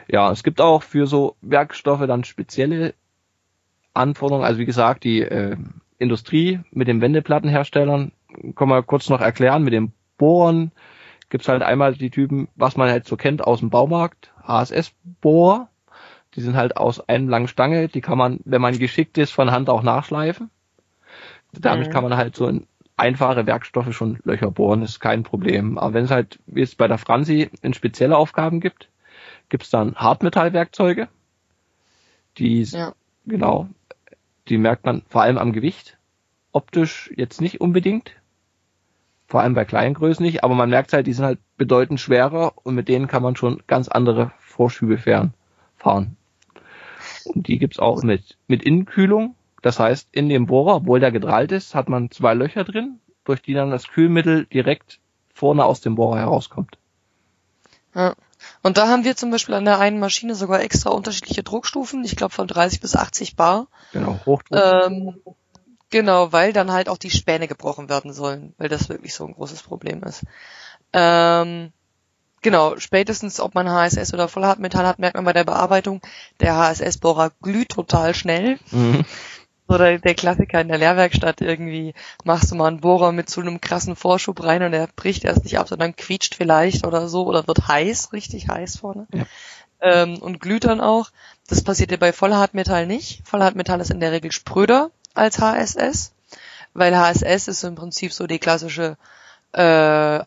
[0.09, 2.94] Ja, es gibt auch für so Werkstoffe dann spezielle
[3.94, 5.57] Anforderungen, also wie gesagt, die äh,
[5.98, 8.11] Industrie mit den Wendeplattenherstellern,
[8.57, 10.72] kann man kurz noch erklären, mit dem Bohren
[11.31, 15.69] gibt's halt einmal die Typen, was man halt so kennt aus dem Baumarkt, ASS-Bohr,
[16.35, 19.51] die sind halt aus einem langen Stange, die kann man, wenn man geschickt ist, von
[19.51, 20.51] Hand auch nachschleifen.
[21.53, 21.93] Damit mhm.
[21.93, 25.79] kann man halt so in einfache Werkstoffe schon Löcher bohren, ist kein Problem.
[25.79, 28.88] Aber wenn es halt, wie es bei der Franzi, in spezielle Aufgaben gibt,
[29.49, 31.09] gibt's dann Hartmetallwerkzeuge,
[32.37, 32.93] die ja.
[33.27, 33.69] genau
[34.49, 35.97] die merkt man vor allem am Gewicht.
[36.53, 38.12] Optisch jetzt nicht unbedingt.
[39.29, 42.55] Vor allem bei kleinen Größen nicht, aber man merkt halt, die sind halt bedeutend schwerer
[42.62, 45.35] und mit denen kann man schon ganz andere Vorschübe fern
[45.77, 46.17] fahren.
[47.25, 49.35] Und die gibt's auch mit, mit Innenkühlung.
[49.62, 53.43] Das heißt, in dem Bohrer, obwohl der gedrallt ist, hat man zwei Löcher drin, durch
[53.43, 54.99] die dann das Kühlmittel direkt
[55.35, 56.79] vorne aus dem Bohrer herauskommt.
[57.95, 58.14] Ja.
[58.62, 62.17] Und da haben wir zum Beispiel an der einen Maschine sogar extra unterschiedliche Druckstufen, ich
[62.17, 63.67] glaube von 30 bis 80 Bar.
[63.93, 64.59] Genau, Hochdruck.
[64.59, 65.21] Ähm,
[65.90, 69.35] genau, weil dann halt auch die Späne gebrochen werden sollen, weil das wirklich so ein
[69.35, 70.24] großes Problem ist.
[70.92, 71.72] Ähm,
[72.42, 76.01] genau, spätestens ob man HSS oder Vollhartmetall hat, merkt man bei der Bearbeitung,
[76.40, 78.59] der HSS-Bohrer glüht total schnell.
[78.70, 79.05] Mhm.
[79.68, 81.92] Oder der Klassiker in der Lehrwerkstatt irgendwie,
[82.24, 85.44] machst du mal einen Bohrer mit so einem krassen Vorschub rein und der bricht erst
[85.44, 89.07] nicht ab, sondern quietscht vielleicht oder so oder wird heiß, richtig heiß vorne.
[89.12, 89.27] Ja.
[89.81, 91.11] Ähm, und glüht dann auch.
[91.48, 93.20] Das passiert ja bei Vollhartmetall nicht.
[93.29, 96.13] Vollhartmetall ist in der Regel spröder als HSS,
[96.75, 98.97] weil HSS ist im Prinzip so die klassische
[99.53, 99.61] äh,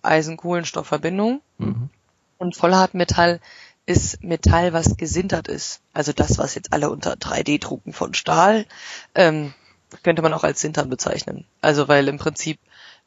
[0.01, 1.41] Eisen-Kohlenstoff-Verbindung.
[1.57, 1.89] Mhm.
[2.37, 3.39] Und Vollhartmetall
[3.85, 5.81] ist Metall, was gesintert ist.
[5.93, 8.65] Also das, was jetzt alle unter 3D-Drucken von Stahl,
[9.15, 9.53] ähm,
[10.03, 11.45] könnte man auch als Sintern bezeichnen.
[11.61, 12.59] Also weil im Prinzip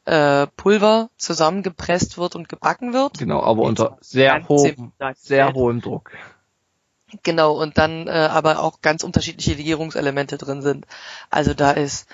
[0.05, 3.17] äh, Pulver zusammengepresst wird und gebacken wird.
[3.17, 6.11] Genau, aber unter sehr hohem, sehr hohem Druck.
[7.23, 10.85] Genau, und dann äh, aber auch ganz unterschiedliche Legierungselemente drin sind.
[11.29, 12.07] Also da ist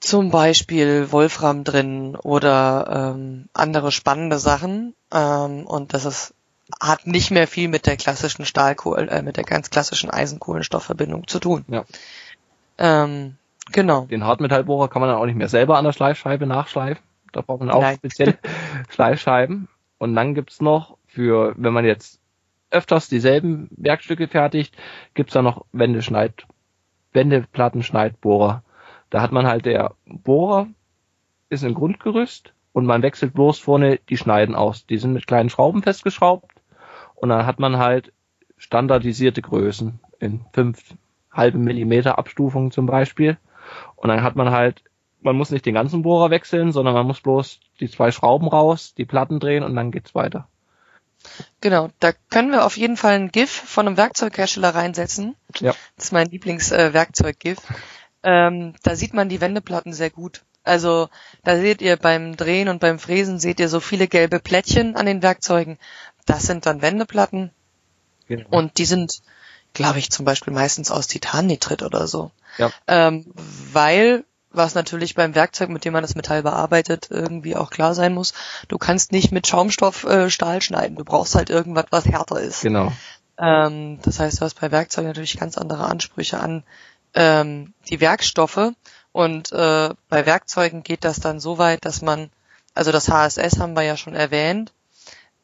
[0.00, 4.94] zum Beispiel Wolfram drin oder ähm, andere spannende Sachen.
[5.12, 6.34] Ähm, und das ist,
[6.80, 11.40] hat nicht mehr viel mit der klassischen Stahlkohl, äh, mit der ganz klassischen Eisenkohlenstoffverbindung zu
[11.40, 11.64] tun.
[11.68, 11.84] Ja.
[12.78, 13.36] Ähm,
[13.72, 14.02] genau.
[14.06, 17.02] Den Hartmetallbohrer kann man dann auch nicht mehr selber an der Schleifscheibe nachschleifen.
[17.32, 17.96] Da braucht man auch Nein.
[17.96, 18.38] spezielle
[18.88, 19.68] Schleifscheiben.
[19.98, 22.20] Und dann gibt's noch für, wenn man jetzt
[22.70, 24.76] öfters dieselben Werkstücke fertigt,
[25.14, 26.46] gibt's da noch Wendeschneid,
[27.12, 28.62] Wendeplattenschneidbohrer.
[29.10, 30.66] Da hat man halt der Bohrer
[31.48, 34.86] ist ein Grundgerüst und man wechselt bloß vorne die Schneiden aus.
[34.86, 36.50] Die sind mit kleinen Schrauben festgeschraubt
[37.14, 38.12] und dann hat man halt
[38.56, 40.94] standardisierte Größen in fünf
[41.32, 43.36] halben Millimeter Abstufungen zum Beispiel.
[43.96, 44.82] Und dann hat man halt,
[45.20, 48.94] man muss nicht den ganzen Bohrer wechseln, sondern man muss bloß die zwei Schrauben raus,
[48.94, 50.48] die Platten drehen und dann geht's weiter.
[51.60, 55.36] Genau, da können wir auf jeden Fall ein GIF von einem Werkzeughersteller reinsetzen.
[55.58, 55.74] Ja.
[55.96, 57.58] Das ist mein Lieblingswerkzeug-GIF.
[58.22, 60.42] Ähm, da sieht man die Wendeplatten sehr gut.
[60.64, 61.08] Also
[61.44, 65.06] da seht ihr beim Drehen und beim Fräsen seht ihr so viele gelbe Plättchen an
[65.06, 65.78] den Werkzeugen.
[66.24, 67.52] Das sind dann Wendeplatten
[68.28, 68.48] Genau.
[68.50, 69.22] und die sind,
[69.74, 72.32] glaube ich, zum Beispiel meistens aus Titannitrit oder so.
[72.58, 72.72] Ja.
[72.88, 74.24] Ähm, weil,
[74.56, 78.32] was natürlich beim Werkzeug, mit dem man das Metall bearbeitet, irgendwie auch klar sein muss,
[78.68, 80.96] du kannst nicht mit Schaumstoff äh, Stahl schneiden.
[80.96, 82.62] Du brauchst halt irgendwas, was härter ist.
[82.62, 82.92] Genau.
[83.38, 86.64] Ähm, das heißt, du hast bei Werkzeugen natürlich ganz andere Ansprüche an
[87.14, 88.72] ähm, die Werkstoffe.
[89.12, 92.30] Und äh, bei Werkzeugen geht das dann so weit, dass man,
[92.74, 94.72] also das HSS haben wir ja schon erwähnt,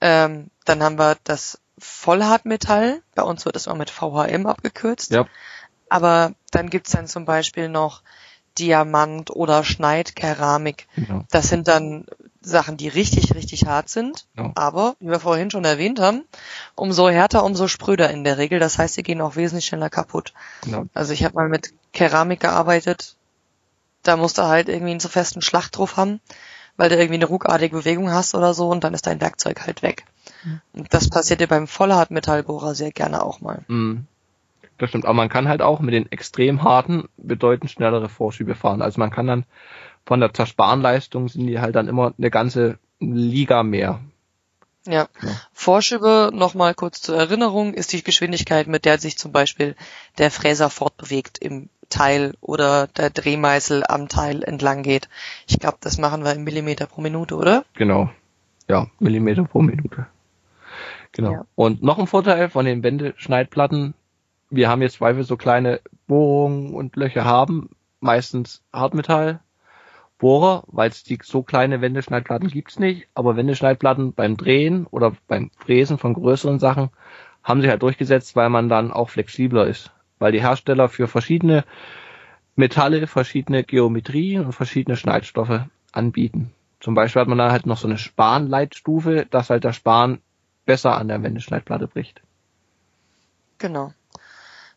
[0.01, 5.27] ähm, dann haben wir das Vollhartmetall, bei uns wird es immer mit VHM abgekürzt, Ja.
[5.88, 8.03] aber dann gibt's dann zum Beispiel noch
[8.59, 10.87] Diamant oder Schneidkeramik.
[10.97, 11.25] Genau.
[11.31, 12.07] Das sind dann
[12.41, 14.27] Sachen, die richtig, richtig hart sind.
[14.37, 14.53] Ja.
[14.55, 16.25] Aber, wie wir vorhin schon erwähnt haben,
[16.75, 18.59] umso härter, umso spröder in der Regel.
[18.59, 20.33] Das heißt, sie gehen auch wesentlich schneller kaputt.
[20.62, 20.87] genau.
[20.95, 23.17] Also ich habe mal mit Keramik gearbeitet.
[24.03, 26.21] Da musst du halt irgendwie einen so festen Schlag drauf haben,
[26.77, 29.83] weil du irgendwie eine ruckartige Bewegung hast oder so und dann ist dein Werkzeug halt
[29.83, 30.05] weg.
[30.73, 33.61] Und das passiert dir beim Vollhartmetallbohrer sehr gerne auch mal.
[33.69, 34.07] Mhm.
[34.83, 35.05] Das stimmt.
[35.05, 38.83] Aber man kann halt auch mit den extrem harten bedeutend schnellere Vorschübe fahren.
[38.83, 39.45] Also man kann dann
[40.05, 44.01] von der Zersparenleistung sind die halt dann immer eine ganze Liga mehr.
[44.85, 45.07] Ja.
[45.21, 45.31] Ja.
[45.53, 49.77] Vorschübe, nochmal kurz zur Erinnerung, ist die Geschwindigkeit, mit der sich zum Beispiel
[50.18, 55.09] der Fräser fortbewegt im Teil oder der Drehmeißel am Teil entlang geht.
[55.47, 57.64] Ich glaube, das machen wir in Millimeter pro Minute, oder?
[57.75, 58.11] Genau.
[58.68, 60.09] Ja, Millimeter pro Minute.
[61.12, 61.33] Genau.
[61.33, 61.45] Ja.
[61.55, 63.95] Und noch ein Vorteil von den Wendeschneidplatten,
[64.53, 69.41] wir haben jetzt, weil wir so kleine Bohrungen und Löcher haben, meistens Hartmetall.
[70.19, 75.51] Bohrer, weil es die so kleine Wendeschneidplatten gibt's nicht, aber Wendeschneidplatten beim Drehen oder beim
[75.57, 76.91] Fräsen von größeren Sachen
[77.43, 79.91] haben sich halt durchgesetzt, weil man dann auch flexibler ist.
[80.21, 81.65] Weil die Hersteller für verschiedene
[82.55, 86.53] Metalle verschiedene Geometrien und verschiedene Schneidstoffe anbieten.
[86.79, 90.21] Zum Beispiel hat man da halt noch so eine Spanleitstufe, dass halt der Span
[90.67, 92.23] besser an der Wendeschneidplatte bricht.
[93.59, 93.93] Genau.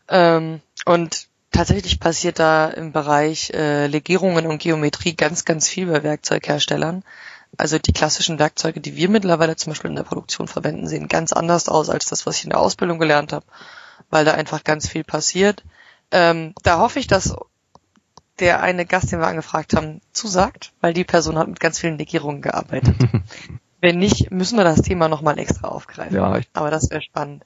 [0.09, 6.03] Ähm, und tatsächlich passiert da im Bereich äh, Legierungen und Geometrie ganz, ganz viel bei
[6.03, 7.03] Werkzeugherstellern.
[7.57, 11.31] Also die klassischen Werkzeuge, die wir mittlerweile zum Beispiel in der Produktion verwenden, sehen ganz
[11.31, 13.45] anders aus als das, was ich in der Ausbildung gelernt habe,
[14.09, 15.63] weil da einfach ganz viel passiert.
[16.11, 17.35] Ähm, da hoffe ich, dass
[18.39, 21.97] der eine Gast, den wir angefragt haben, zusagt, weil die Person hat mit ganz vielen
[21.97, 22.95] Legierungen gearbeitet.
[23.81, 26.15] Wenn nicht, müssen wir das Thema nochmal extra aufgreifen.
[26.15, 27.45] Ja, Aber das wäre spannend.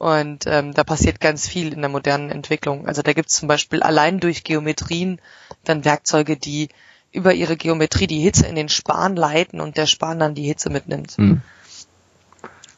[0.00, 2.88] Und ähm, da passiert ganz viel in der modernen Entwicklung.
[2.88, 5.20] Also da gibt es zum Beispiel allein durch Geometrien
[5.64, 6.70] dann Werkzeuge, die
[7.12, 10.70] über ihre Geometrie die Hitze in den Span leiten und der Span dann die Hitze
[10.70, 11.18] mitnimmt.
[11.18, 11.42] hm,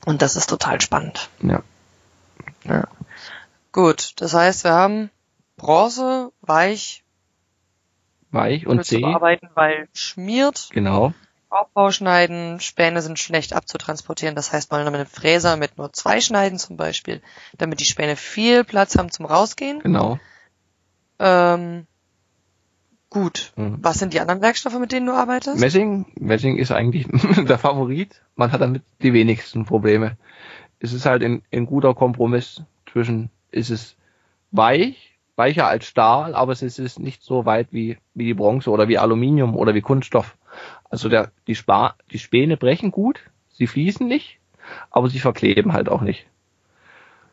[0.04, 1.28] Und das ist total spannend.
[1.44, 1.62] ja.
[2.64, 2.88] Ja.
[3.70, 5.08] Gut, das heißt, wir haben
[5.56, 7.04] Bronze, weich,
[8.32, 10.70] Weich und zu zäh, bearbeiten, weil schmiert.
[10.72, 11.14] genau.
[11.52, 12.60] Aufbau schneiden.
[12.60, 14.34] Späne sind schlecht abzutransportieren.
[14.34, 17.20] Das heißt, mal mit einem Fräser mit nur zwei Schneiden zum Beispiel,
[17.58, 19.80] damit die Späne viel Platz haben zum Rausgehen.
[19.80, 20.18] Genau.
[21.18, 21.86] Ähm,
[23.10, 23.52] gut.
[23.56, 23.78] Mhm.
[23.80, 25.60] Was sind die anderen Werkstoffe, mit denen du arbeitest?
[25.60, 27.06] Messing, Messing ist eigentlich
[27.46, 28.22] der Favorit.
[28.34, 30.16] Man hat damit die wenigsten Probleme.
[30.80, 33.96] Es ist halt ein, ein guter Kompromiss zwischen, ist es
[34.50, 38.88] weich, weicher als Stahl, aber es ist nicht so weit wie, wie die Bronze oder
[38.88, 40.36] wie Aluminium oder wie Kunststoff.
[40.92, 44.38] Also der, die, Spa, die Späne brechen gut, sie fließen nicht,
[44.90, 46.26] aber sie verkleben halt auch nicht.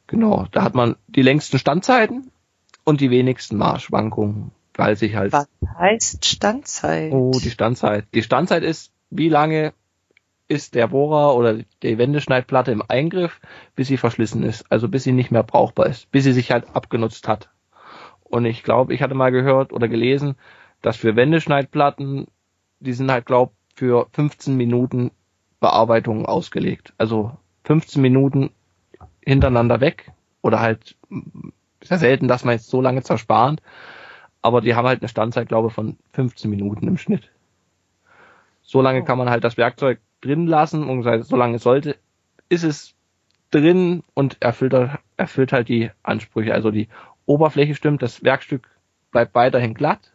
[0.08, 2.32] Genau, da hat man die längsten Standzeiten
[2.86, 7.12] und die wenigsten Marschschwankungen, weil sich halt Was heißt Standzeit?
[7.12, 8.06] Oh, die Standzeit.
[8.14, 9.74] Die Standzeit ist, wie lange
[10.48, 13.42] ist der Bohrer oder die Wendeschneidplatte im Eingriff,
[13.76, 14.72] bis sie verschlissen ist.
[14.72, 17.50] Also bis sie nicht mehr brauchbar ist, bis sie sich halt abgenutzt hat.
[18.24, 20.36] Und ich glaube, ich hatte mal gehört oder gelesen,
[20.82, 22.28] dass für Wendeschneidplatten,
[22.80, 25.12] die sind halt, glaub, für 15 Minuten
[25.60, 26.94] Bearbeitung ausgelegt.
[26.98, 27.32] Also
[27.64, 28.52] 15 Minuten
[29.26, 30.12] hintereinander weg
[30.42, 30.96] oder halt,
[31.80, 33.62] ist ja selten, dass man jetzt so lange zerspart,
[34.42, 37.30] aber die haben halt eine Standzeit, glaube ich, von 15 Minuten im Schnitt.
[38.62, 41.98] So lange kann man halt das Werkzeug drin lassen und so lange es sollte,
[42.50, 42.96] ist es
[43.52, 44.74] drin und erfüllt,
[45.18, 46.54] erfüllt halt die Ansprüche.
[46.54, 46.88] Also die
[47.26, 48.68] Oberfläche stimmt, das Werkstück
[49.12, 50.14] bleibt weiterhin glatt,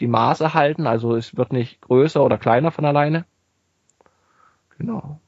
[0.00, 3.24] die Maße halten, also es wird nicht größer oder kleiner von alleine.
[4.78, 5.20] Genau.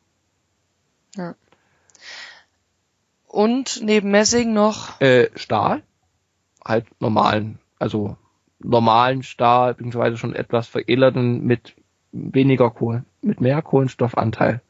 [3.28, 5.82] Und neben Messing noch, Äh, Stahl,
[6.64, 8.16] halt normalen, also
[8.60, 11.74] normalen Stahl, beziehungsweise schon etwas veredelten mit
[12.12, 14.60] weniger Kohlen, mit mehr Kohlenstoffanteil.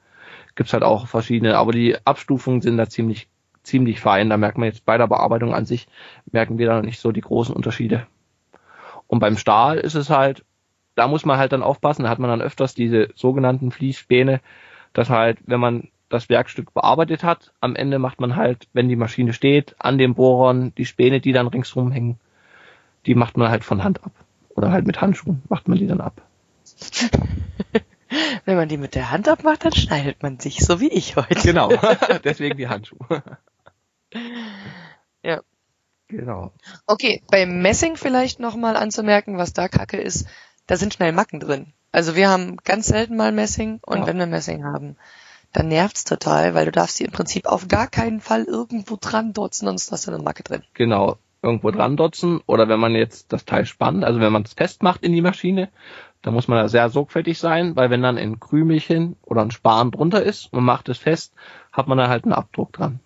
[0.55, 3.29] Gibt's halt auch verschiedene, aber die Abstufungen sind da ziemlich,
[3.63, 4.31] ziemlich fein.
[4.31, 5.87] Da merkt man jetzt bei der Bearbeitung an sich,
[6.31, 8.07] merken wir da noch nicht so die großen Unterschiede.
[9.07, 10.45] Und beim Stahl ist es halt,
[10.95, 14.41] da muss man halt dann aufpassen, da hat man dann öfters diese sogenannten Fließspäne,
[14.93, 18.97] dass halt, wenn man das Werkstück bearbeitet hat, am Ende macht man halt, wenn die
[18.97, 22.19] Maschine steht, an den Bohrern die Späne, die dann ringsrum hängen,
[23.07, 24.13] die macht man halt von Hand ab.
[24.51, 26.23] Oder halt mit Handschuhen macht man die dann ab.
[28.45, 31.41] wenn man die mit der Hand abmacht, dann schneidet man sich, so wie ich heute.
[31.43, 31.71] Genau.
[32.25, 33.23] Deswegen die Handschuhe.
[35.23, 35.41] Ja.
[36.09, 36.53] Genau.
[36.87, 40.27] Okay, beim Messing vielleicht nochmal anzumerken, was da kacke ist,
[40.67, 41.73] da sind schnell Macken drin.
[41.93, 44.07] Also wir haben ganz selten mal Messing und Ja.
[44.07, 44.97] wenn wir Messing haben,
[45.53, 49.33] dann nervt's total, weil du darfst die im Prinzip auf gar keinen Fall irgendwo dran
[49.33, 50.63] dotzen, sonst hast du eine Macke drin.
[50.75, 51.17] Genau.
[51.43, 52.41] Irgendwo dran dotzen.
[52.47, 55.69] Oder wenn man jetzt das Teil spannt, also wenn man es festmacht in die Maschine,
[56.23, 59.91] dann muss man da sehr sorgfältig sein, weil wenn dann ein Krümelchen oder ein Span
[59.91, 61.35] drunter ist und man macht es fest,
[61.71, 62.99] hat man da halt einen Abdruck dran.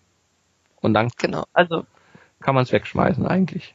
[0.80, 1.44] Und dann Genau.
[1.52, 1.84] Also
[2.40, 3.74] kann man es wegschmeißen eigentlich.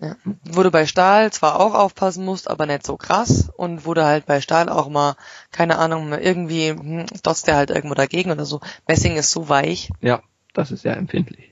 [0.00, 0.16] Ja.
[0.44, 3.50] Wo du bei Stahl zwar auch aufpassen musst, aber nicht so krass.
[3.56, 5.16] Und wo du halt bei Stahl auch mal,
[5.52, 8.60] keine Ahnung, irgendwie, hm, dotzt der halt irgendwo dagegen oder so.
[8.86, 9.90] Messing ist so weich.
[10.00, 11.50] Ja, das ist sehr empfindlich.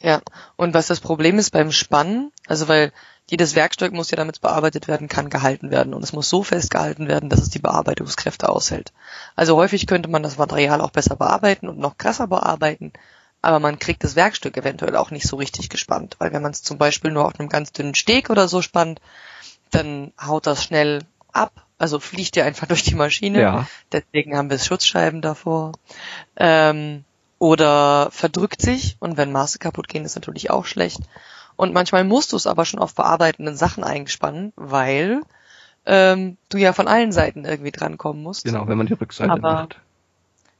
[0.00, 0.20] Ja.
[0.56, 2.92] Und was das Problem ist beim Spannen, also weil
[3.28, 5.94] jedes Werkstück muss ja, damit bearbeitet werden kann, gehalten werden.
[5.94, 8.92] Und es muss so festgehalten werden, dass es die Bearbeitungskräfte aushält.
[9.34, 12.92] Also häufig könnte man das Material auch besser bearbeiten und noch krasser bearbeiten.
[13.46, 16.16] Aber man kriegt das Werkstück eventuell auch nicht so richtig gespannt.
[16.18, 19.00] Weil wenn man es zum Beispiel nur auf einem ganz dünnen Steg oder so spannt,
[19.70, 21.52] dann haut das schnell ab.
[21.78, 23.40] Also fliegt der einfach durch die Maschine.
[23.40, 23.68] Ja.
[23.92, 25.70] Deswegen haben wir Schutzscheiben davor.
[26.36, 27.04] Ähm,
[27.38, 30.98] oder verdrückt sich und wenn Maße kaputt gehen, ist natürlich auch schlecht.
[31.54, 35.22] Und manchmal musst du es aber schon auf bearbeitenden Sachen eingespannen, weil
[35.84, 38.42] ähm, du ja von allen Seiten irgendwie drankommen musst.
[38.42, 39.76] Genau, wenn man die Rückseite Aber- macht.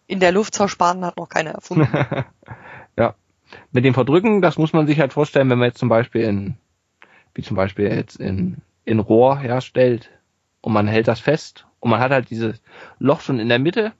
[0.06, 1.88] In der Luft zersparen hat noch keiner erfunden.
[3.72, 6.56] Mit dem Verdrücken, das muss man sich halt vorstellen, wenn man jetzt zum Beispiel in,
[7.34, 10.10] wie zum Beispiel jetzt in, in Rohr herstellt
[10.60, 12.60] und man hält das fest und man hat halt dieses
[12.98, 13.92] Loch schon in der Mitte.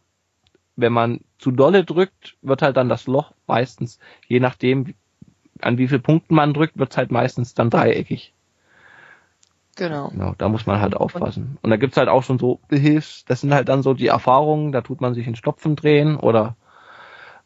[0.74, 4.94] Wenn man zu dolle drückt, wird halt dann das Loch meistens, je nachdem,
[5.62, 8.34] an wie viel Punkten man drückt, wird es halt meistens dann dreieckig.
[9.76, 10.08] genau.
[10.08, 11.58] Genau, da muss man halt aufpassen.
[11.62, 14.72] Und da gibt's halt auch schon so Behilfs, das sind halt dann so die Erfahrungen,
[14.72, 16.56] da tut man sich in Stopfen drehen oder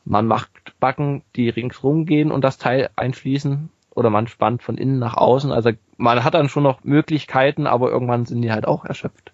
[0.05, 4.99] man macht Backen, die ringsrum gehen und das Teil einschließen oder man spannt von innen
[4.99, 5.53] nach außen.
[5.53, 9.33] Also man hat dann schon noch Möglichkeiten, aber irgendwann sind die halt auch erschöpft.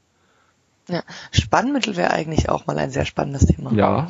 [0.88, 1.02] Ja.
[1.33, 3.72] Spannmittel wäre eigentlich auch mal ein sehr spannendes Thema.
[3.72, 4.09] Ja,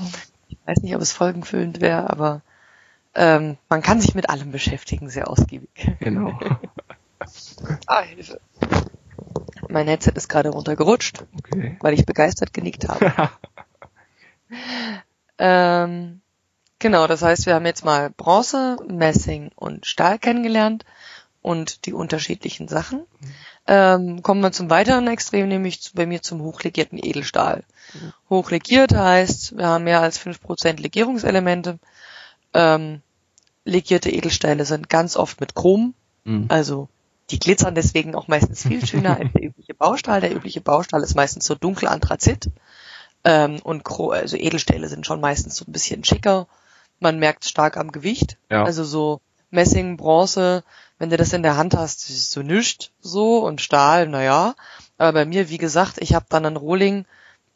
[0.48, 2.42] Ich weiß nicht, ob es folgenfüllend wäre, aber
[3.14, 5.90] ähm, man kann sich mit allem beschäftigen, sehr ausgiebig.
[6.00, 6.38] genau.
[7.86, 8.40] Ah, Hilfe.
[9.70, 11.76] Mein Headset ist gerade runtergerutscht, Okay.
[11.80, 13.10] weil ich begeistert genickt habe.
[15.38, 16.20] ähm,
[16.78, 20.84] genau, das heißt, wir haben jetzt mal Bronze, Messing und Stahl kennengelernt.
[21.46, 23.06] und die unterschiedlichen Sachen.
[23.68, 27.62] Ähm, kommen wir zum weiteren Extrem, nämlich zu, bei mir zum hochlegierten Edelstahl.
[27.94, 28.12] Mhm.
[28.30, 31.78] Hochlegiert heißt, wir haben mehr als fünf Prozent Legierungselemente.
[32.52, 33.00] Ähm,
[33.64, 36.46] legierte Edelsteine sind ganz oft mit Chrom, mhm.
[36.48, 36.88] also
[37.30, 40.20] die glitzern deswegen auch meistens viel schöner als der übliche Baustahl.
[40.20, 42.50] Der übliche Baustahl ist meistens so dunkel Anthrazit
[43.22, 46.48] ähm, und also Edelstähle sind schon meistens so ein bisschen schicker.
[47.00, 48.38] Man merkt stark am Gewicht.
[48.50, 48.64] Ja.
[48.64, 50.64] Also so Messing, Bronze,
[50.98, 54.54] wenn du das in der Hand hast, ist so nischt so und Stahl, naja.
[54.98, 57.04] Aber bei mir, wie gesagt, ich habe dann einen Rohling,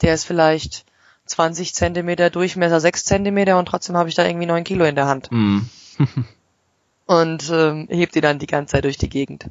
[0.03, 0.85] der ist vielleicht
[1.27, 5.07] 20 Zentimeter Durchmesser, 6 Zentimeter und trotzdem habe ich da irgendwie 9 Kilo in der
[5.07, 5.29] Hand.
[5.31, 5.61] Mm.
[7.07, 9.47] und ähm, hebt die dann die ganze Zeit durch die Gegend.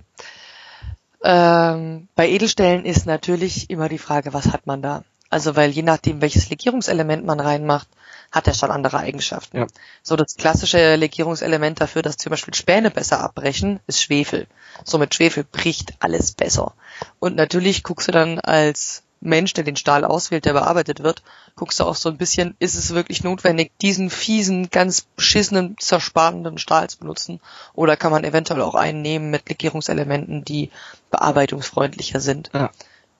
[1.23, 5.03] Ähm, bei Edelstellen ist natürlich immer die Frage, was hat man da?
[5.29, 7.87] Also weil je nachdem, welches Legierungselement man reinmacht,
[8.31, 9.57] hat er schon andere Eigenschaften.
[9.57, 9.67] Ja.
[10.03, 14.47] So das klassische Legierungselement dafür, dass zum Beispiel Späne besser abbrechen, ist Schwefel.
[14.83, 16.73] So mit Schwefel bricht alles besser.
[17.19, 21.23] Und natürlich guckst du dann als Mensch, der den Stahl auswählt, der bearbeitet wird,
[21.55, 26.57] guckst du auch so ein bisschen, ist es wirklich notwendig, diesen fiesen, ganz beschissenen, zersparenden
[26.57, 27.41] Stahl zu benutzen?
[27.73, 30.71] Oder kann man eventuell auch einen nehmen mit Legierungselementen, die
[31.11, 32.49] bearbeitungsfreundlicher sind?
[32.53, 32.69] Ja.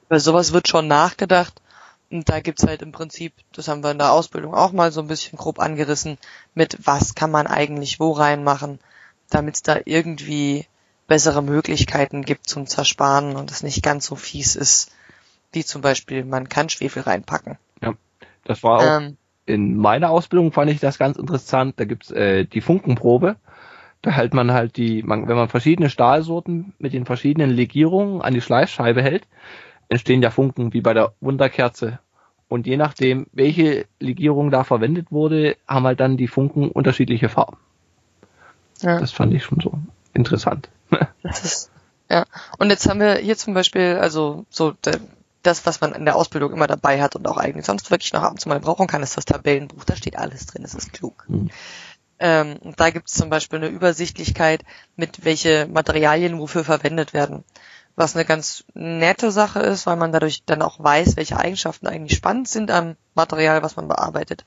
[0.07, 1.61] Über sowas wird schon nachgedacht
[2.11, 5.01] und da gibt's halt im Prinzip, das haben wir in der Ausbildung auch mal so
[5.01, 6.17] ein bisschen grob angerissen,
[6.53, 8.79] mit was kann man eigentlich wo reinmachen,
[9.29, 10.65] damit es da irgendwie
[11.07, 14.91] bessere Möglichkeiten gibt zum Zersparen und es nicht ganz so fies ist,
[15.51, 17.57] wie zum Beispiel man kann Schwefel reinpacken.
[17.81, 17.93] Ja,
[18.43, 19.17] das war auch ähm,
[19.49, 21.79] in meiner Ausbildung fand ich das ganz interessant.
[21.79, 23.35] Da gibt's äh, die Funkenprobe.
[24.01, 28.33] Da hält man halt die, man, wenn man verschiedene Stahlsorten mit den verschiedenen Legierungen an
[28.33, 29.27] die Schleifscheibe hält,
[29.89, 31.99] entstehen ja Funken wie bei der Wunderkerze.
[32.47, 37.58] Und je nachdem, welche Legierung da verwendet wurde, haben halt dann die Funken unterschiedliche Farben.
[38.82, 38.99] Ja.
[38.99, 39.73] Das fand ich schon so
[40.13, 40.69] interessant.
[41.21, 41.71] Das ist,
[42.10, 42.25] ja.
[42.58, 44.73] Und jetzt haben wir hier zum Beispiel, also so
[45.43, 48.23] das, was man in der Ausbildung immer dabei hat und auch eigentlich sonst wirklich noch
[48.23, 49.84] ab und zu mal brauchen kann, ist das Tabellenbuch.
[49.84, 51.25] Da steht alles drin, es ist klug.
[51.28, 51.49] Mhm.
[52.19, 54.63] Ähm, da gibt es zum Beispiel eine Übersichtlichkeit,
[54.95, 57.43] mit welche Materialien wofür verwendet werden
[57.99, 62.17] was eine ganz nette Sache ist, weil man dadurch dann auch weiß, welche Eigenschaften eigentlich
[62.17, 64.45] spannend sind am Material, was man bearbeitet.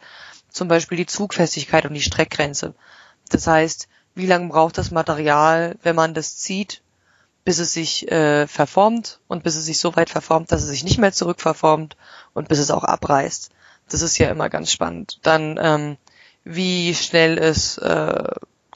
[0.49, 2.75] Zum Beispiel die Zugfestigkeit und die Streckgrenze.
[3.29, 6.81] Das heißt, wie lange braucht das Material, wenn man das zieht,
[7.45, 10.83] bis es sich äh, verformt und bis es sich so weit verformt, dass es sich
[10.83, 11.99] nicht mehr zurückverformt
[12.33, 13.51] und bis es auch abreißt.
[13.91, 15.19] Das ist ja immer ganz spannend.
[15.23, 15.97] Dann ähm,
[16.45, 18.29] wie schnell es äh,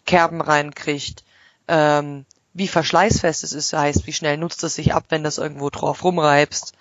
[0.04, 1.24] Kerben reinkriegt,
[1.66, 5.36] ähm, wie verschleißfest es ist, heißt, wie schnell nutzt es sich ab, wenn du es
[5.36, 6.72] irgendwo drauf rumreibst,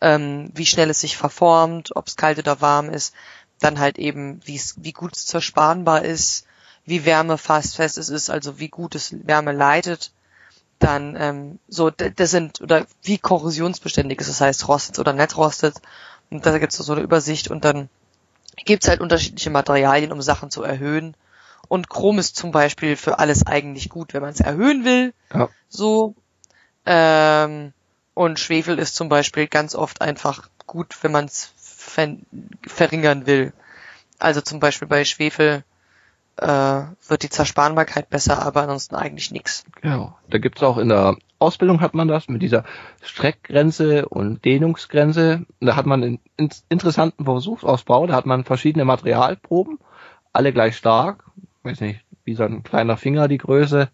[0.00, 3.14] ähm, wie schnell es sich verformt, ob es kalt oder warm ist,
[3.58, 6.46] dann halt eben, wie gut es zersparenbar ist,
[6.86, 10.12] wie wärmefast fest es ist, also wie gut es Wärme leitet,
[10.78, 15.76] dann ähm, so, das sind, oder wie korrosionsbeständig ist, das heißt rostet oder nicht rostet,
[16.30, 17.88] und da gibt es so eine Übersicht und dann
[18.64, 21.16] gibt es halt unterschiedliche Materialien, um Sachen zu erhöhen
[21.68, 25.14] und Chrom ist zum Beispiel für alles eigentlich gut, wenn man es erhöhen will.
[25.32, 25.48] Ja.
[25.68, 26.14] So.
[26.86, 27.72] Ähm,
[28.14, 32.16] und Schwefel ist zum Beispiel ganz oft einfach gut, wenn man es ver
[32.66, 33.52] verringern will.
[34.18, 35.64] Also zum Beispiel bei Schwefel
[36.36, 39.64] äh, wird die Zersparenbarkeit besser, aber ansonsten eigentlich nichts.
[39.80, 40.16] Genau.
[40.28, 42.64] Da gibt's auch in der Ausbildung hat man das mit dieser
[43.02, 45.44] Streckgrenze und Dehnungsgrenze.
[45.60, 46.20] Da hat man einen
[46.68, 48.06] interessanten Versuchsausbau.
[48.06, 49.78] Da hat man verschiedene Materialproben,
[50.32, 51.24] alle gleich stark
[51.64, 53.88] weiß nicht, wie so ein kleiner Finger die Größe,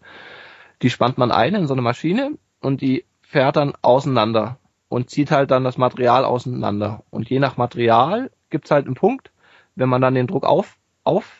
[0.81, 4.57] die spannt man ein in so eine Maschine und die fährt dann auseinander
[4.89, 7.03] und zieht halt dann das Material auseinander.
[7.09, 9.31] Und je nach Material gibt's halt einen Punkt,
[9.75, 11.31] wenn man dann den Druck auf, auf,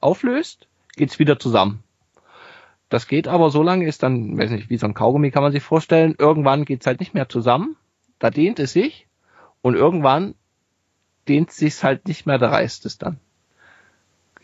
[0.00, 1.84] auflöst, geht's wieder zusammen.
[2.88, 5.52] Das geht aber so lange, ist dann, weiß nicht, wie so ein Kaugummi kann man
[5.52, 7.76] sich vorstellen, irgendwann geht's halt nicht mehr zusammen,
[8.18, 9.06] da dehnt es sich
[9.62, 10.34] und irgendwann
[11.28, 13.18] dehnt sich's halt nicht mehr, da reißt es dann.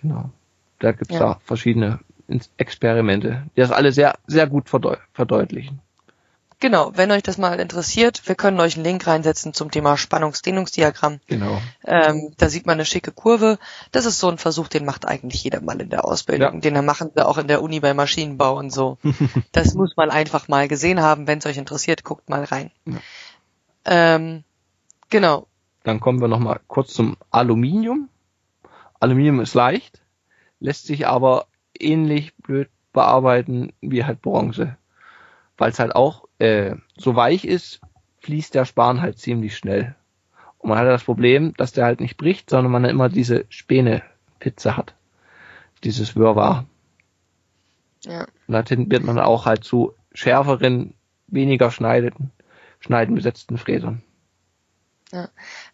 [0.03, 0.31] Genau.
[0.85, 1.21] Da gibt's ja.
[1.21, 2.01] da verschiedene
[2.59, 5.81] Experimente, die das alle sehr, sehr gut verdeu verdeutlichen.
[6.61, 11.21] Genau, wenn euch das mal interessiert, wir können euch einen Link reinsetzen zum Thema Spannungsdehnungsdiagramm.
[11.27, 11.61] Genau.
[11.85, 13.59] Ähm, da sieht man eine schicke Kurve.
[13.93, 16.55] Das ist so ein Versuch, den macht eigentlich jeder mal in der Ausbildung.
[16.55, 16.61] Ja.
[16.61, 18.99] Den machen wir auch in der Uni bei Maschinenbau und so.
[19.53, 21.27] das muss man einfach mal gesehen haben.
[21.27, 22.71] Wenn es euch interessiert, guckt mal rein.
[22.85, 22.97] Ja.
[23.87, 24.45] Ähm,
[25.09, 25.47] genau.
[25.83, 28.11] Dann kommen wir nochmal kurz zum Aluminium.
[29.01, 30.04] Aluminium ist leicht
[30.61, 31.47] lässt sich aber
[31.79, 34.77] ähnlich blöd bearbeiten wie halt Bronze.
[35.57, 37.81] Weil es halt auch äh, so weich ist,
[38.21, 39.95] fließt der Span halt ziemlich schnell.
[40.59, 44.77] Und man hat das Problem, dass der halt nicht bricht, sondern man immer diese Späne-Pizze
[44.77, 44.95] hat.
[45.85, 46.65] Dieses Wirrwarr.
[48.05, 48.27] Ja.
[48.47, 50.95] Und da tendiert man auch halt zu schärferen,
[51.27, 52.31] weniger schneidenden,
[52.81, 54.03] schneidenbesetzten Fräsern.
[55.15, 55.29] Ja.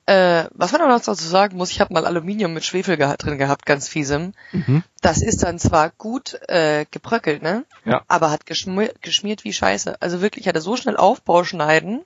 [0.05, 3.17] Äh, was man auch noch dazu sagen muss, ich habe mal Aluminium mit Schwefel geha
[3.17, 4.35] drin gehabt, ganz fiesem.
[4.53, 4.83] Mhm.
[5.01, 7.65] Das ist dann zwar gut äh, gebröckelt, ne?
[7.87, 8.03] Ja.
[8.07, 9.97] Aber hat geschmiert, geschmiert wie Scheiße.
[10.01, 12.03] Also wirklich, hatte so schnell Aufbauschneiden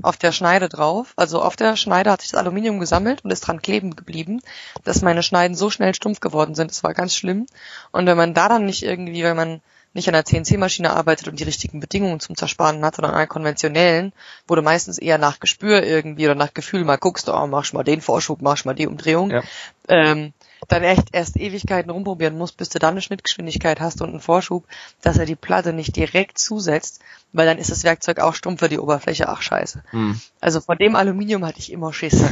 [0.00, 1.12] auf der Schneide drauf.
[1.16, 4.40] Also auf der Schneide hat sich das Aluminium gesammelt und ist dran kleben geblieben,
[4.84, 6.70] dass meine Schneiden so schnell stumpf geworden sind.
[6.70, 7.46] Das war ganz schlimm.
[7.92, 9.60] Und wenn man da dann nicht irgendwie, wenn man
[9.98, 13.26] nicht an der CNC-Maschine arbeitet und die richtigen Bedingungen zum Zersparen hat, sondern an einer
[13.26, 14.12] konventionellen,
[14.46, 17.82] wo du meistens eher nach Gespür irgendwie oder nach Gefühl mal guckst, oh, machst mal
[17.82, 19.42] den Vorschub, machst mal die Umdrehung, ja.
[19.88, 20.32] ähm,
[20.68, 24.66] dann echt erst Ewigkeiten rumprobieren musst, bis du dann eine Schnittgeschwindigkeit hast und einen Vorschub,
[25.02, 28.68] dass er die Platte nicht direkt zusetzt, weil dann ist das Werkzeug auch stumpf für
[28.68, 29.82] die Oberfläche, ach scheiße.
[29.90, 30.20] Hm.
[30.40, 32.22] Also von dem Aluminium hatte ich immer Schiss.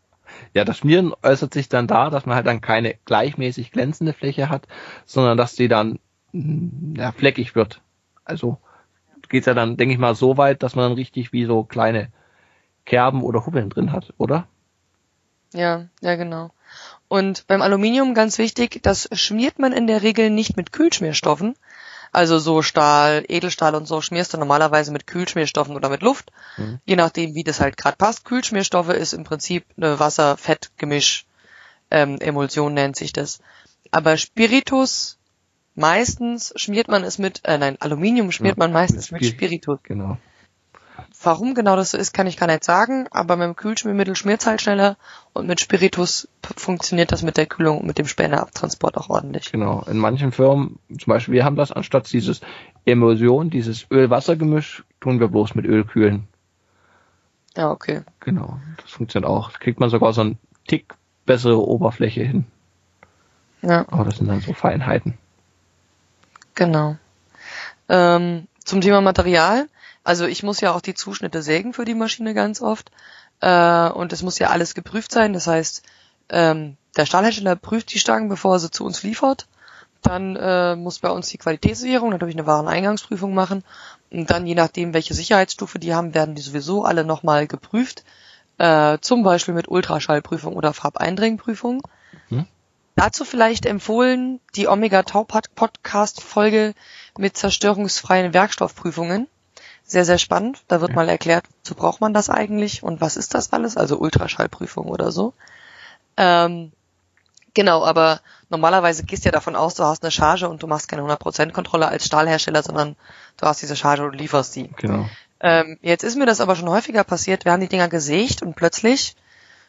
[0.54, 4.48] ja, das Schmieren äußert sich dann da, dass man halt dann keine gleichmäßig glänzende Fläche
[4.48, 4.66] hat,
[5.04, 5.98] sondern dass die dann
[6.32, 7.80] ja, fleckig wird.
[8.24, 8.58] Also
[9.28, 12.10] geht's ja dann, denke ich mal, so weit, dass man dann richtig wie so kleine
[12.84, 14.46] Kerben oder Hubbeln drin hat, oder?
[15.52, 16.50] Ja, ja, genau.
[17.08, 21.54] Und beim Aluminium ganz wichtig, das schmiert man in der Regel nicht mit Kühlschmierstoffen.
[22.12, 26.32] Also so Stahl, Edelstahl und so schmierst du normalerweise mit Kühlschmierstoffen oder mit Luft.
[26.56, 26.80] Mhm.
[26.86, 28.24] Je nachdem, wie das halt gerade passt.
[28.24, 31.26] Kühlschmierstoffe ist im Prinzip eine Wasser-Fett-Gemisch.
[31.90, 33.40] Ähm, Emulsion nennt sich das.
[33.90, 35.17] Aber Spiritus
[35.78, 39.78] Meistens schmiert man es mit, äh, nein, Aluminium schmiert ja, man meistens mit, mit Spiritus.
[39.84, 40.18] Genau.
[41.22, 44.40] Warum genau das so ist, kann ich gar nicht sagen, aber mit dem Kühlschmiermittel schmiert
[44.40, 44.96] es halt schneller
[45.34, 46.26] und mit Spiritus
[46.56, 49.52] funktioniert das mit der Kühlung und mit dem Späneabtransport auch ordentlich.
[49.52, 49.84] Genau.
[49.88, 52.40] In manchen Firmen, zum Beispiel wir haben das anstatt dieses
[52.84, 56.26] Emulsion, dieses Öl-Wasser-Gemisch, tun wir bloß mit Öl kühlen.
[57.56, 58.02] Ja, okay.
[58.18, 58.58] Genau.
[58.82, 59.52] Das funktioniert auch.
[59.52, 62.46] Da kriegt man sogar so einen Tick bessere Oberfläche hin.
[63.62, 63.86] Ja.
[63.88, 65.18] Aber das sind dann so Feinheiten.
[66.58, 66.96] Genau.
[67.88, 69.68] Ähm, zum Thema Material.
[70.02, 72.90] Also ich muss ja auch die Zuschnitte sägen für die Maschine ganz oft.
[73.40, 75.32] Äh, und es muss ja alles geprüft sein.
[75.32, 75.84] Das heißt,
[76.30, 79.46] ähm, der Stahlhersteller prüft die Stangen, bevor er sie zu uns liefert.
[80.02, 83.62] Dann äh, muss bei uns die Qualitätssicherung natürlich eine Wareneingangsprüfung machen.
[84.10, 88.02] Und dann, je nachdem, welche Sicherheitsstufe die haben, werden die sowieso alle nochmal geprüft.
[88.58, 91.82] Äh, zum Beispiel mit Ultraschallprüfung oder Farbeindringprüfung.
[92.30, 92.48] Hm.
[92.98, 96.74] Dazu vielleicht empfohlen die Omega Tau Podcast Folge
[97.16, 99.28] mit zerstörungsfreien Werkstoffprüfungen.
[99.84, 100.64] Sehr, sehr spannend.
[100.66, 103.76] Da wird mal erklärt, wozu braucht man das eigentlich und was ist das alles?
[103.76, 105.32] Also Ultraschallprüfung oder so.
[106.16, 106.72] Ähm,
[107.54, 108.20] genau, aber
[108.50, 111.52] normalerweise gehst du ja davon aus, du hast eine Charge und du machst keine 100%
[111.52, 112.96] Kontrolle als Stahlhersteller, sondern
[113.36, 114.70] du hast diese Charge und lieferst die.
[114.76, 115.08] Genau.
[115.38, 117.44] Ähm, jetzt ist mir das aber schon häufiger passiert.
[117.44, 119.14] Wir haben die Dinger gesägt und plötzlich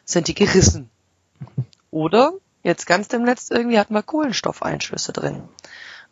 [0.04, 0.90] sind die gerissen.
[1.92, 5.42] Oder Jetzt ganz dem Letzt irgendwie hatten wir Kohlenstoffeinschlüsse drin.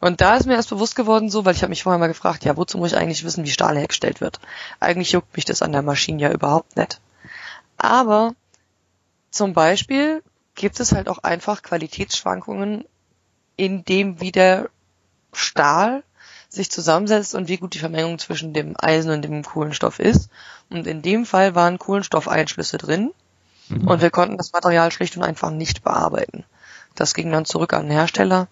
[0.00, 2.44] Und da ist mir erst bewusst geworden, so, weil ich habe mich vorher mal gefragt,
[2.44, 4.40] ja, wozu muss ich eigentlich wissen, wie Stahl hergestellt wird?
[4.78, 7.00] Eigentlich juckt mich das an der Maschine ja überhaupt nicht.
[7.76, 8.34] Aber
[9.30, 10.22] zum Beispiel
[10.54, 12.84] gibt es halt auch einfach Qualitätsschwankungen
[13.56, 14.70] in dem, wie der
[15.32, 16.04] Stahl
[16.48, 20.30] sich zusammensetzt und wie gut die Vermengung zwischen dem Eisen und dem Kohlenstoff ist.
[20.70, 23.12] Und in dem Fall waren Kohlenstoffeinschlüsse drin.
[23.68, 23.88] Mhm.
[23.88, 26.44] Und wir konnten das Material schlicht und einfach nicht bearbeiten.
[26.94, 28.48] Das ging dann zurück an den Hersteller,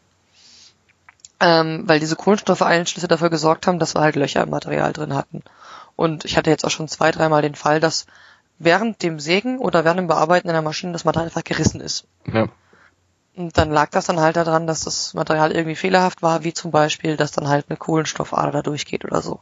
[1.41, 5.43] ähm, weil diese Kohlenstoffeinschlüsse dafür gesorgt haben, dass wir halt Löcher im Material drin hatten.
[5.97, 8.07] Und ich hatte jetzt auch schon zwei, dreimal den Fall, dass
[8.59, 12.05] während dem Sägen oder während dem Bearbeiten in der Maschine das Material einfach gerissen ist.
[12.33, 12.49] Ja.
[13.37, 16.71] Und dann lag das dann halt daran, dass das Material irgendwie fehlerhaft war, wie zum
[16.71, 19.41] Beispiel, dass dann halt eine Kohlenstoffader da durchgeht oder so.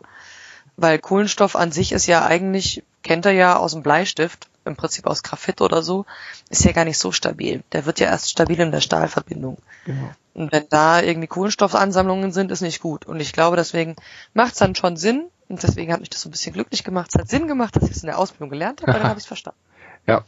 [0.76, 5.06] Weil Kohlenstoff an sich ist ja eigentlich, kennt er ja aus dem Bleistift, im Prinzip
[5.06, 6.06] aus Graphit oder so,
[6.50, 7.62] ist ja gar nicht so stabil.
[7.72, 9.58] Der wird ja erst stabil in der Stahlverbindung.
[9.84, 10.10] Genau.
[10.34, 13.06] Und wenn da irgendwie Kohlenstoffansammlungen sind, ist nicht gut.
[13.06, 13.96] Und ich glaube, deswegen
[14.32, 17.10] macht es dann schon Sinn, und deswegen hat mich das so ein bisschen glücklich gemacht.
[17.12, 19.18] Es hat Sinn gemacht, dass ich es in der Ausbildung gelernt habe, weil dann habe
[19.18, 19.58] ich es verstanden.
[20.06, 20.24] Ja.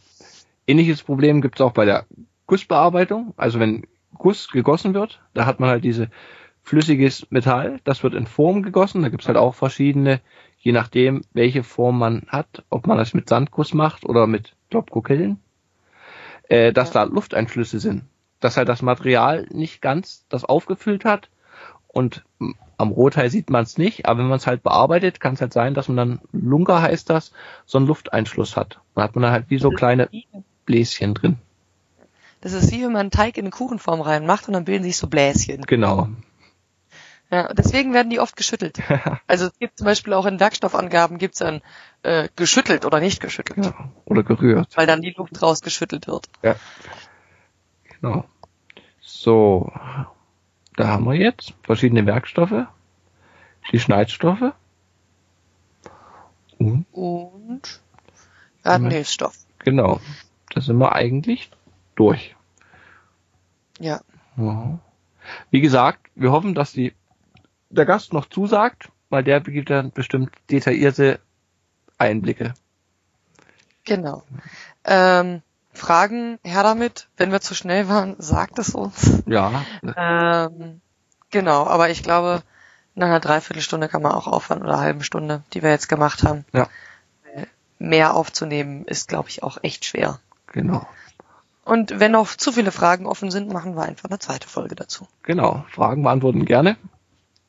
[0.66, 2.07] Ähnliches Problem gibt es auch bei der
[2.47, 3.34] Gussbearbeitung.
[3.37, 6.11] Also wenn Guss gegossen wird, da hat man halt diese
[6.62, 9.03] flüssiges Metall, das wird in Form gegossen.
[9.03, 10.20] Da gibt es halt auch verschiedene
[10.59, 15.41] je nachdem, welche Form man hat, ob man das mit Sandguss macht oder mit Topkokillen,
[16.49, 18.05] äh, dass da Lufteinflüsse sind.
[18.41, 21.31] Dass halt das Material nicht ganz das aufgefüllt hat
[21.89, 22.25] und
[22.79, 25.53] am Rohteil sieht man es nicht, aber wenn man es halt bearbeitet, kann es halt
[25.53, 27.33] sein, dass man dann, Lunker heißt das,
[27.65, 28.81] so einen Lufteinschluss hat.
[28.95, 30.11] Dann hat man halt wie so kleine
[30.67, 31.39] Bläschen drin.
[32.43, 34.99] Das ist wie wenn man einen Teig in eine Kuchenform reinmacht und dann bilden sich
[34.99, 35.63] so Bläschen.
[35.63, 36.09] Genau.
[37.31, 38.79] Ja, deswegen werden die oft geschüttelt.
[39.27, 41.61] also es gibt zum Beispiel auch in Werkstoffangaben gibt's dann
[42.03, 43.66] äh, geschüttelt oder nicht geschüttelt.
[43.66, 44.77] Ja, oder gerührt.
[44.77, 46.29] Weil dann die Luft rausgeschüttelt wird.
[46.43, 46.55] Ja.
[48.01, 48.24] Genau.
[49.01, 49.72] So,
[50.77, 52.66] da haben wir jetzt verschiedene Werkstoffe,
[53.72, 54.53] die Schneidstoffe.
[56.59, 57.81] Und
[58.62, 58.91] wir hatten Mhm.
[58.91, 59.37] Hilfsstoff.
[59.59, 60.01] Genau.
[60.51, 61.51] Da sind wir eigentlich
[61.97, 62.35] durch.
[63.79, 64.01] Ja.
[64.37, 64.79] Ja.
[65.51, 66.95] Wie gesagt, wir hoffen, dass die,
[67.71, 71.21] der Gast noch zusagt, weil der gibt dann bestimmt detaillierte
[71.99, 72.55] Einblicke.
[73.85, 74.23] Genau.
[74.85, 75.43] Ähm,
[75.73, 77.09] Fragen, her damit.
[77.17, 79.23] Wenn wir zu schnell waren, sagt es uns.
[79.27, 79.64] Ja,
[79.97, 80.81] Ähm,
[81.31, 82.43] genau, aber ich glaube,
[82.95, 86.23] nach einer Dreiviertelstunde kann man auch aufhören oder einer halben Stunde, die wir jetzt gemacht
[86.23, 86.45] haben.
[86.53, 86.69] Ja.
[87.79, 90.19] Mehr aufzunehmen ist, glaube ich, auch echt schwer.
[90.53, 90.87] genau.
[91.64, 95.09] Und wenn noch zu viele Fragen offen sind, machen wir einfach eine zweite Folge dazu.
[95.25, 95.64] Genau.
[95.73, 96.77] Fragen beantworten gerne.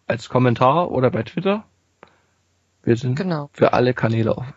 [0.08, 1.66] Als Kommentar oder bei Twitter.
[2.84, 3.49] Wir sind Genau.
[3.51, 4.53] für alle Kanäle offen.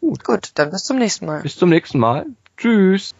[0.00, 1.42] Gut, dann bis zum nächsten Mal.
[1.42, 2.26] Bis zum nächsten Mal.
[2.56, 3.12] Tschüss.